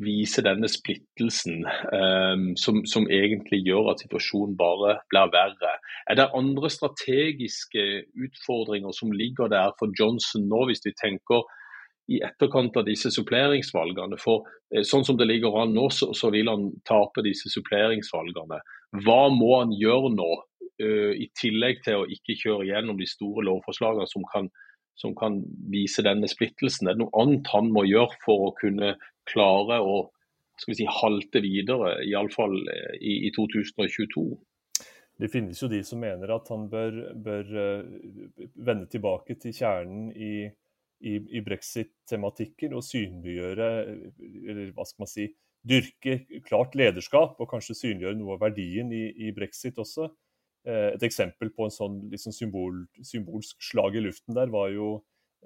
vise 0.00 0.40
denne 0.40 0.68
splittelsen, 0.70 1.66
um, 1.92 2.44
som, 2.56 2.78
som 2.88 3.04
egentlig 3.12 3.60
gjør 3.66 3.90
at 3.92 4.00
situasjonen 4.00 4.56
bare 4.56 4.94
blir 5.12 5.28
verre. 5.34 5.74
Er 6.08 6.16
det 6.16 6.30
andre 6.36 6.70
strategiske 6.72 7.84
utfordringer 8.16 8.96
som 8.96 9.12
ligger 9.12 9.52
der 9.52 9.74
for 9.78 9.92
Johnson 9.98 10.48
nå, 10.48 10.64
hvis 10.70 10.86
vi 10.86 10.96
tenker 10.96 11.44
i 12.10 12.18
etterkant 12.26 12.74
av 12.80 12.86
disse 12.88 13.10
suppleringsvalgene. 13.14 14.18
For 14.20 14.46
eh, 14.74 14.82
sånn 14.86 15.06
som 15.06 15.18
det 15.18 15.28
ligger 15.30 15.60
an 15.62 15.74
nå, 15.76 15.86
så, 15.94 16.10
så 16.16 16.32
vil 16.34 16.50
han 16.50 16.70
tape 16.88 17.22
disse 17.26 17.52
suppleringsvalgene. 17.52 18.58
Hva 19.04 19.20
må 19.30 19.52
han 19.60 19.74
gjøre 19.78 20.10
nå, 20.16 20.30
i 20.80 21.28
tillegg 21.38 21.82
til 21.84 22.02
å 22.02 22.08
ikke 22.10 22.38
kjøre 22.40 22.68
gjennom 22.70 22.98
de 23.00 23.08
store 23.08 23.44
lovforslagene 23.48 24.08
som 24.10 24.24
kan, 24.30 24.48
som 24.98 25.14
kan 25.18 25.40
vise 25.72 26.04
denne 26.06 26.30
splittelsen? 26.30 26.88
Er 26.88 26.96
det 26.96 27.04
noe 27.04 27.22
annet 27.22 27.50
han 27.52 27.70
må 27.74 27.84
gjøre 27.88 28.20
for 28.24 28.48
å 28.48 28.54
kunne 28.60 28.94
klare 29.30 29.80
å 29.82 30.08
skal 30.60 30.74
vi 30.74 30.82
si, 30.82 30.86
halte 30.92 31.40
videre, 31.40 31.94
iallfall 32.04 32.58
i, 33.00 33.14
i 33.24 33.30
2022? 33.32 34.24
Det 35.20 35.28
finnes 35.32 35.56
jo 35.60 35.68
de 35.72 35.80
som 35.84 36.00
mener 36.00 36.32
at 36.34 36.48
han 36.52 36.66
bør, 36.68 36.98
bør 37.16 37.54
eh, 37.62 38.48
vende 38.60 38.88
tilbake 38.92 39.38
til 39.40 39.56
kjernen 39.56 40.10
i 40.12 40.34
i, 41.00 41.16
i 41.16 41.40
brexit-tematikken 41.44 42.74
og 42.76 42.84
synliggjøre, 42.84 43.68
eller 44.20 44.72
hva 44.76 44.86
skal 44.88 45.04
man 45.04 45.10
si, 45.10 45.28
dyrke 45.60 46.22
klart 46.46 46.76
lederskap 46.78 47.40
og 47.40 47.48
kanskje 47.50 47.76
synliggjøre 47.76 48.18
noe 48.20 48.36
av 48.36 48.44
verdien 48.46 48.92
i, 48.96 49.06
i 49.28 49.32
brexit 49.36 49.80
også. 49.80 50.08
Eh, 50.68 50.90
et 50.94 51.04
eksempel 51.06 51.48
på 51.56 51.64
en 51.64 51.72
sånn 51.72 52.02
liksom 52.12 52.34
symbol, 52.36 52.82
symbolsk 53.06 53.62
slag 53.64 53.96
i 53.96 54.02
luften 54.04 54.36
der 54.36 54.50
var 54.52 54.68
jo 54.74 54.90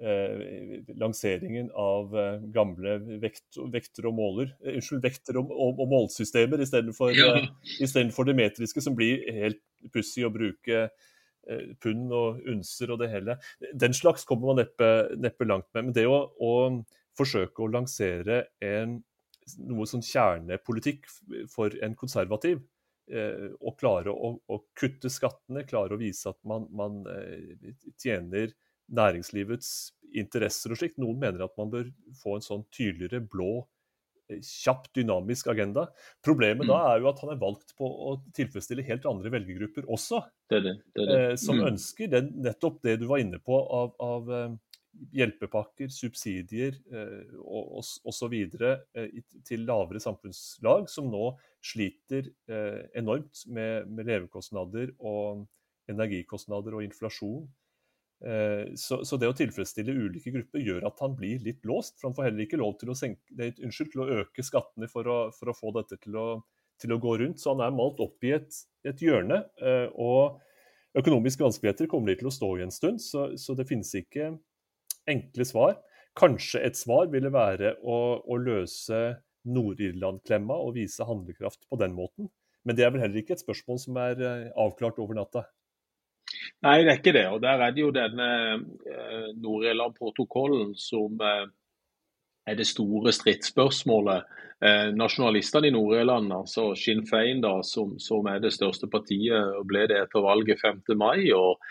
eh, 0.01 0.81
lanseringen 0.99 1.69
av 1.71 2.11
eh, 2.19 2.41
gamle 2.55 2.97
vekt, 3.21 3.59
vekter 3.71 4.09
og 4.09 4.17
måler, 4.17 4.51
eh, 4.65 4.75
unnskyld, 4.75 4.99
vekter 5.05 5.39
og, 5.39 5.53
og, 5.55 5.79
og 5.79 5.91
målsystemer 5.93 6.63
istedenfor 6.65 7.15
Ja. 7.15 7.31
for 8.11 8.27
det 8.27 8.35
metriske, 8.35 8.83
som 8.83 8.97
blir 8.97 9.23
helt 9.39 9.61
pussig 9.93 10.27
å 10.27 10.33
bruke 10.33 10.89
pund 11.77 12.09
og 12.09 12.39
unser 12.49 12.89
og 12.89 13.03
det 13.03 13.11
hele. 13.11 13.35
Den 13.77 13.93
slags 13.93 14.23
kommer 14.25 14.49
man 14.49 14.63
neppe, 14.63 14.87
neppe 15.21 15.45
langt 15.45 15.67
med. 15.75 15.83
Men 15.85 15.93
det 15.93 16.07
å, 16.09 16.23
å 16.41 16.53
forsøke 17.13 17.61
å 17.61 17.69
lansere 17.69 18.47
en, 18.65 18.95
noe 19.61 19.85
sånn 19.85 20.01
kjernepolitikk 20.01 21.05
for 21.53 21.75
en 21.85 21.93
konservativ, 21.99 22.63
eh, 23.11 23.51
og 23.61 23.77
klare 23.79 24.11
å, 24.13 24.33
å 24.47 24.59
kutte 24.77 25.09
skattene, 25.13 25.65
klare 25.67 25.95
å 25.95 26.01
vise 26.01 26.29
at 26.31 26.39
man, 26.47 26.67
man 26.71 27.03
eh, 27.11 27.73
tjener 28.01 28.53
næringslivets 28.95 29.91
interesser 30.15 30.71
og 30.71 30.79
slikt. 30.79 30.99
Noen 31.01 31.17
mener 31.19 31.45
at 31.45 31.55
man 31.57 31.71
bør 31.73 31.87
få 32.21 32.37
en 32.37 32.45
sånn 32.45 32.65
tydeligere 32.73 33.19
blå 33.25 33.65
eh, 34.29 34.39
kjapp, 34.45 34.87
dynamisk 34.95 35.49
agenda. 35.53 35.87
Problemet 36.25 36.65
Mm. 36.65 36.71
da 36.71 36.79
er 36.93 37.01
jo 37.03 37.09
at 37.11 37.19
han 37.21 37.33
er 37.33 37.41
valgt 37.41 37.75
på 37.77 37.85
å 37.89 38.15
tilfredsstille 38.37 38.85
helt 38.87 39.05
andre 39.09 39.29
velgergrupper 39.33 39.85
også, 39.91 40.21
Det 40.49 40.57
er 40.57 40.61
det. 40.67 40.75
det, 40.95 41.07
er 41.19 41.35
som 41.41 41.57
Mm. 41.59 41.67
ønsker 41.73 42.09
den, 42.09 42.31
nettopp 42.45 42.81
det 42.85 42.99
du 43.01 43.07
var 43.09 43.17
inne 43.21 43.39
på 43.41 43.57
av, 43.57 43.95
av 43.99 44.29
hjelpepakker, 45.15 45.89
subsidier 45.91 46.77
eh, 46.91 47.33
osv. 47.41 48.33
Eh, 48.35 49.19
til 49.47 49.65
lavere 49.67 49.99
samfunnslag, 50.03 50.87
som 50.91 51.09
nå 51.11 51.33
sliter 51.65 52.31
eh, 52.47 52.85
enormt 52.95 53.43
med, 53.51 53.89
med 53.91 54.07
levekostnader 54.11 54.93
og 54.99 55.45
energikostnader 55.91 56.79
og 56.79 56.85
inflasjon. 56.87 57.45
Eh, 58.25 58.71
Så, 58.79 59.01
så 59.05 59.19
det 59.19 59.27
å 59.29 59.35
tilfredsstille 59.35 59.93
ulike 59.93 60.31
grupper 60.33 60.63
gjør 60.63 60.87
at 60.87 61.01
han 61.03 61.15
blir 61.19 61.43
litt 61.43 61.65
låst. 61.67 61.99
For 61.99 62.09
han 62.09 62.15
får 62.17 62.29
heller 62.29 62.45
ikke 62.45 62.61
lov 62.61 62.77
til 62.79 62.93
å, 62.93 62.95
senke, 62.97 63.21
nei, 63.37 63.51
unnskyld, 63.59 63.91
til 63.93 64.05
å 64.05 64.09
øke 64.23 64.45
skattene 64.47 64.89
for 64.89 65.07
å, 65.11 65.19
for 65.35 65.51
å 65.51 65.57
få 65.57 65.75
dette 65.75 65.99
til 66.01 66.15
å, 66.17 66.27
til 66.81 66.95
å 66.95 67.01
gå 67.03 67.17
rundt. 67.21 67.43
Så 67.43 67.53
han 67.53 67.61
er 67.67 67.75
malt 67.75 67.99
opp 68.03 68.23
i 68.25 68.33
et, 68.39 68.63
et 68.87 69.03
hjørne. 69.03 69.43
eh, 69.61 69.87
Og 69.99 70.39
økonomiske 70.95 71.43
vanskeligheter 71.43 71.89
kommer 71.91 72.13
de 72.13 72.21
til 72.21 72.29
å 72.31 72.33
stå 72.33 72.49
i 72.55 72.63
en 72.63 72.71
stund, 72.71 73.01
så, 73.03 73.27
så 73.35 73.51
det 73.59 73.67
finnes 73.67 73.91
ikke 73.99 74.31
enkle 75.11 75.45
svar. 75.47 75.77
Kanskje 76.15 76.61
et 76.63 76.79
svar 76.79 77.09
ville 77.11 77.31
være 77.33 77.75
å, 77.83 77.97
å 78.23 78.37
løse 78.39 79.01
Nord-Irland-klemma 79.45 80.57
og 80.57 80.75
vise 80.77 81.05
handlekraft 81.05 81.65
på 81.69 81.79
den 81.81 81.93
måten. 81.97 82.31
Men 82.65 82.77
det 82.77 82.85
er 82.85 82.93
vel 82.93 83.03
heller 83.03 83.21
ikke 83.21 83.35
et 83.35 83.43
spørsmål 83.43 83.81
som 83.81 83.99
er 84.01 84.21
eh, 84.23 84.47
avklart 84.57 84.97
over 85.03 85.17
natta. 85.17 85.45
Nei, 86.65 86.79
det 86.81 86.89
er 86.89 86.97
ikke 86.97 87.13
det. 87.13 87.27
Og 87.29 87.41
Der 87.43 87.61
er 87.61 87.75
det 87.75 87.83
jo 87.83 87.91
denne 87.93 88.29
eh, 88.55 89.29
Nord-Irland-protokollen 89.37 90.73
som 90.79 91.21
eh, 91.21 91.45
er 92.47 92.57
det 92.57 92.67
store 92.69 93.13
stridsspørsmålet. 93.13 94.25
Eh, 94.65 94.89
nasjonalistene 94.97 95.69
i 95.69 95.75
Nord-Irland, 95.75 96.31
altså 96.33 96.71
Sinn 96.79 97.03
Fein, 97.09 97.41
da, 97.43 97.59
som, 97.63 97.97
som 97.99 98.25
er 98.31 98.41
det 98.41 98.53
største 98.55 98.89
partiet, 98.91 99.59
ble 99.67 99.85
det 99.91 99.99
etter 100.05 100.25
valget 100.25 100.61
5. 100.63 100.81
mai, 100.97 101.27
og 101.35 101.61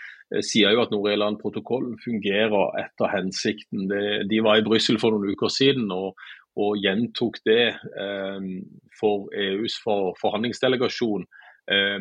sier 0.43 0.73
jo 0.73 0.81
at 0.83 0.91
Nord-Irland-protokollen 0.91 1.99
fungerer 2.03 2.73
etter 2.81 3.11
hensikten. 3.13 3.87
De 4.29 4.41
var 4.43 4.59
i 4.59 4.65
Brussel 4.65 4.99
for 5.01 5.15
noen 5.15 5.31
uker 5.35 5.51
siden 5.53 5.91
og, 5.93 6.19
og 6.59 6.77
gjentok 6.79 7.41
det 7.47 7.75
eh, 7.75 8.51
for 8.99 9.27
EUs 9.35 9.77
for, 9.83 10.13
forhandlingsdelegasjon 10.21 11.25
eh, 11.71 11.99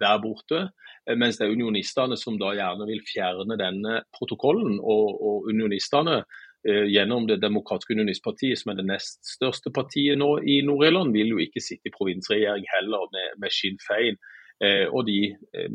der 0.00 0.18
borte. 0.22 0.66
Eh, 1.06 1.16
Mens 1.16 1.38
det 1.38 1.46
er 1.46 1.54
unionistene 1.54 2.18
som 2.20 2.38
da 2.40 2.52
gjerne 2.56 2.88
vil 2.88 3.04
fjerne 3.06 3.58
denne 3.60 4.02
protokollen. 4.16 4.78
Og, 4.80 5.16
og 5.16 5.48
unionistene 5.52 6.20
eh, 6.66 6.84
gjennom 6.92 7.28
Det 7.30 7.40
demokratiske 7.42 7.96
unionistpartiet, 7.96 8.60
som 8.60 8.74
er 8.74 8.80
det 8.82 8.88
nest 8.92 9.22
største 9.36 9.72
partiet 9.72 10.20
nå 10.20 10.36
i 10.44 10.60
Nord-Irland, 10.66 11.16
vil 11.16 11.36
jo 11.36 11.42
ikke 11.42 11.64
sitte 11.64 11.88
i 11.88 11.96
provinsregjering 11.96 12.68
heller 12.76 13.08
med, 13.14 13.38
med 13.40 13.54
Sinn 13.54 13.80
Fein. 13.86 14.20
Eh, 14.64 14.86
og 14.88 15.04
de 15.08 15.18
eh, 15.32 15.72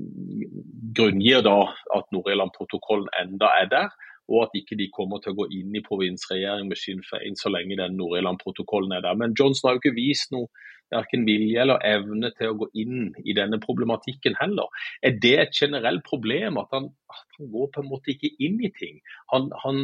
grunngir 0.98 1.44
da 1.46 1.60
at 1.98 2.08
Nord-Irland-protokollen 2.16 3.12
enda 3.22 3.52
er 3.62 3.70
der, 3.70 3.92
og 4.32 4.46
at 4.46 4.58
ikke 4.58 4.78
de 4.80 4.88
kommer 4.96 5.20
til 5.22 5.34
å 5.34 5.40
gå 5.42 5.48
inn 5.60 5.76
i 5.76 5.84
provinsregjering 5.86 6.70
med 6.70 6.80
Sinn 6.80 7.02
Fein 7.06 7.36
så 7.38 7.52
lenge 7.52 7.78
den 7.78 7.98
Nord-Irland-protokollen 8.00 8.96
er 8.96 9.04
der. 9.06 9.18
Men 9.20 9.36
Johnson 9.38 9.70
har 9.70 9.76
jo 9.76 9.84
ikke 9.84 9.98
vist 9.98 10.32
noe 10.34 10.50
verken 10.92 11.26
vilje 11.28 11.62
eller 11.64 11.84
evne 11.88 12.32
til 12.36 12.52
å 12.52 12.58
gå 12.62 12.68
inn 12.82 13.12
i 13.24 13.36
denne 13.38 13.60
problematikken 13.64 14.36
heller. 14.40 14.68
Er 15.04 15.16
det 15.24 15.36
et 15.40 15.60
generelt 15.62 16.04
problem 16.08 16.60
at 16.62 16.74
han, 16.76 16.90
at 17.12 17.38
han 17.38 17.52
går 17.54 17.70
på 17.74 17.84
en 17.84 17.92
måte 17.92 18.14
ikke 18.14 18.34
inn 18.44 18.60
i 18.64 18.72
ting? 18.76 19.00
Han, 19.34 19.50
han 19.64 19.84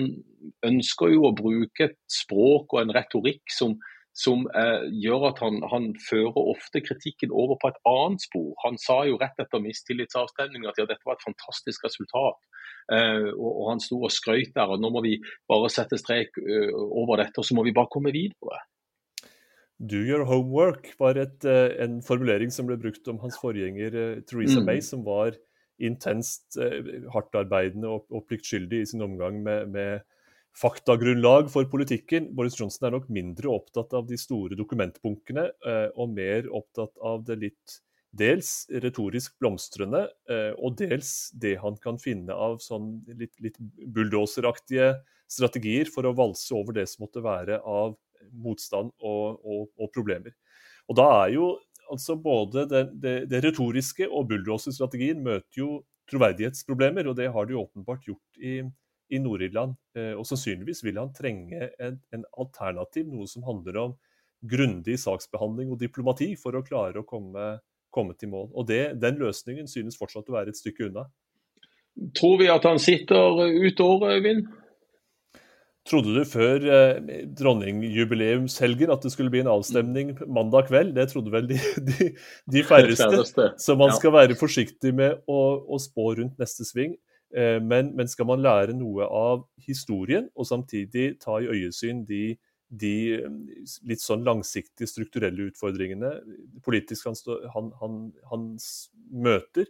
ønsker 0.68 1.14
jo 1.16 1.30
å 1.30 1.36
bruke 1.38 1.90
et 1.90 2.00
språk 2.12 2.76
og 2.76 2.84
en 2.84 2.96
retorikk 2.98 3.46
som, 3.54 3.78
som 4.18 4.48
eh, 4.58 4.88
gjør 5.04 5.28
at 5.30 5.42
han, 5.44 5.60
han, 5.70 5.92
fører 6.02 6.38
ofte 6.56 6.82
kritikken 6.82 7.34
over 7.34 7.60
på 7.62 7.70
et 7.70 7.78
annet 7.90 8.24
spor. 8.26 8.56
Han 8.64 8.80
sa 8.82 9.04
jo 9.06 9.20
rett 9.22 9.38
etter 9.44 9.62
mistillitsavstemningen 9.62 10.70
at 10.72 10.80
ja, 10.82 10.88
dette 10.90 11.06
var 11.06 11.20
et 11.20 11.28
fantastisk 11.28 11.86
resultat. 11.86 12.40
Eh, 12.94 13.30
og, 13.36 13.52
og, 13.52 13.68
han 13.74 13.84
sto 13.84 14.00
og 14.02 14.14
skrøt 14.14 14.56
der. 14.56 14.74
og 14.74 14.82
Nå 14.82 14.90
må 14.96 15.04
vi 15.06 15.20
bare 15.50 15.70
sette 15.70 16.00
strek 16.02 16.40
uh, 16.42 16.74
over 16.88 17.22
dette, 17.22 17.38
og 17.38 17.46
så 17.46 17.58
må 17.58 17.68
vi 17.68 17.76
bare 17.78 17.92
komme 17.94 18.14
videre. 18.16 18.64
Do 19.78 20.00
your 20.02 20.26
homework 20.26 20.90
var 20.98 21.20
et, 21.22 21.46
uh, 21.46 21.70
en 21.84 22.00
formulering 22.02 22.50
som 22.54 22.66
ble 22.70 22.80
brukt 22.82 23.06
om 23.12 23.22
hans 23.22 23.38
forgjenger 23.38 23.94
uh, 23.94 24.22
Theresa 24.26 24.64
mm. 24.64 24.66
May, 24.66 24.82
som 24.82 25.06
var 25.06 25.38
intenst 25.78 26.56
hardtarbeidende 27.14 27.86
og, 27.86 28.08
og 28.10 28.24
pliktskyldig 28.26 28.80
i 28.82 28.86
sin 28.90 29.04
omgang 29.06 29.36
med, 29.46 29.68
med 29.70 30.00
faktagrunnlag 30.58 31.52
for 31.54 31.68
politikken. 31.70 32.32
Boris 32.36 32.58
Johnson 32.60 32.88
er 32.88 32.96
nok 32.96 33.10
mindre 33.14 33.52
opptatt 33.54 33.94
av 33.98 34.08
de 34.10 34.18
store 34.20 34.58
dokumentbunkene, 34.58 35.50
eh, 35.68 35.90
og 35.96 36.16
mer 36.16 36.48
opptatt 36.50 36.96
av 37.04 37.26
det 37.28 37.40
litt 37.42 37.78
dels 38.18 38.66
retorisk 38.84 39.36
blomstrende, 39.42 40.08
eh, 40.30 40.54
og 40.58 40.78
dels 40.80 41.30
det 41.38 41.58
han 41.62 41.78
kan 41.84 42.00
finne 42.02 42.34
av 42.34 42.58
sånn 42.64 43.04
litt, 43.20 43.36
litt 43.44 43.60
bulldoseraktige 43.60 44.96
strategier 45.30 45.92
for 45.92 46.08
å 46.08 46.16
valse 46.16 46.56
over 46.56 46.74
det 46.74 46.88
som 46.90 47.04
måtte 47.06 47.22
være 47.22 47.60
av 47.62 47.98
motstand 48.32 48.94
og, 49.04 49.44
og, 49.44 49.68
og 49.78 49.92
problemer. 49.94 50.34
Og 50.88 50.98
da 50.98 51.08
er 51.26 51.36
jo 51.36 51.52
altså 51.92 52.18
både 52.20 52.66
det, 52.72 52.84
det, 53.04 53.16
det 53.32 53.44
retoriske 53.46 54.08
og 54.08 54.32
bulldoserstrategien 54.32 55.22
møter 55.24 55.62
jo 55.62 55.70
troverdighetsproblemer, 56.12 57.08
og 57.10 57.18
det 57.20 57.30
har 57.34 57.48
de 57.48 57.60
åpenbart 57.60 58.08
gjort 58.08 58.40
i, 58.40 58.62
i 59.10 59.22
Nord-Irland. 59.24 59.78
Eh, 59.98 60.14
og 60.18 60.28
sannsynligvis 60.28 60.84
vil 60.86 61.00
han 61.02 61.14
trenge 61.16 61.72
en, 61.84 62.00
en, 62.14 62.26
alternativ, 62.40 63.08
noe 63.12 63.28
som 63.30 63.46
handler 63.48 63.80
om 63.86 63.96
grundig 64.48 65.00
saksbehandling 65.02 65.72
og 65.74 65.82
diplomati, 65.82 66.34
for 66.40 66.58
å 66.58 66.66
klare 66.66 67.02
å 67.02 67.08
komme, 67.08 67.56
komme 67.94 68.18
til 68.20 68.32
mål. 68.34 68.52
Og 68.54 68.68
det, 68.70 69.00
Den 69.02 69.20
løsningen 69.22 69.70
synes 69.72 69.98
fortsatt 70.00 70.30
å 70.30 70.38
være 70.38 70.54
et 70.54 70.60
stykke 70.60 70.90
unna. 70.90 71.08
Tror 72.18 72.38
vi 72.42 72.50
at 72.54 72.66
han 72.68 72.80
sitter 72.80 73.42
ut 73.48 73.80
året, 73.82 74.20
Øyvind? 74.20 74.48
Trodde 75.88 76.14
du 76.18 76.24
før 76.28 76.64
eh, 76.68 77.22
dronningjubileumshelgen 77.40 78.92
at 78.92 79.06
det 79.06 79.14
skulle 79.14 79.32
bli 79.32 79.40
en 79.46 79.52
avstemning 79.54 80.12
mandag 80.28 80.68
kveld? 80.68 80.94
Det 80.98 81.08
trodde 81.14 81.32
vel 81.32 81.48
de, 81.48 81.60
de, 81.90 82.10
de 82.52 82.64
færreste. 82.68 83.54
Så 83.64 83.76
man 83.80 83.94
skal 83.96 84.14
være 84.18 84.36
forsiktig 84.40 84.92
med 84.98 85.22
å, 85.32 85.40
å 85.64 85.80
spå 85.80 86.12
rundt 86.20 86.36
neste 86.42 86.68
sving. 86.68 86.98
Eh, 87.38 87.62
men, 87.62 87.92
men, 87.96 88.10
skal 88.10 88.26
man 88.26 88.42
lære 88.42 88.74
noe 88.74 89.06
av 89.06 89.46
historien, 89.62 90.30
og 90.36 90.50
samtidig 90.50 91.20
ta 91.22 91.38
i 91.42 91.50
øyesyn 91.54 92.02
de, 92.10 92.38
de 92.70 92.94
litt 93.88 94.02
sånn 94.02 94.26
langsiktige 94.26 94.90
strukturelle 94.90 95.52
utfordringene 95.52 96.16
politisk 96.66 97.12
han, 97.12 97.20
han, 97.54 97.74
han, 97.82 98.00
han, 98.32 98.48
møter, 99.08 99.70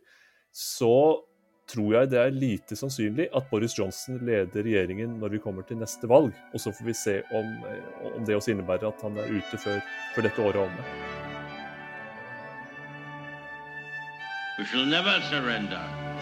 så 0.55 1.19
tror 1.67 1.91
jeg 1.93 2.09
det 2.13 2.19
er 2.21 2.31
lite 2.33 2.77
sannsynlig 2.79 3.27
at 3.35 3.49
Boris 3.51 3.75
Johnson 3.77 4.21
leder 4.25 4.63
regjeringen 4.63 5.17
når 5.19 5.35
vi 5.35 5.43
kommer 5.43 5.67
til 5.67 5.81
neste 5.81 6.07
valg. 6.07 6.31
Og 6.55 6.63
så 6.63 6.71
får 6.71 6.87
vi 6.87 6.95
se 6.95 7.19
om, 7.35 7.53
eh, 7.67 8.11
om 8.15 8.23
det 8.25 8.39
også 8.39 8.55
innebærer 8.55 8.87
at 8.93 9.03
han 9.03 9.19
er 9.19 9.27
ute 9.35 9.59
før, 9.59 9.83
før 10.15 10.29
dette 10.29 10.47
året 10.47 10.63
er 10.63 10.65
omme. 10.69 10.89
We 14.57 14.65
shall 14.65 14.87
never 14.87 15.19
surrender. 15.29 16.06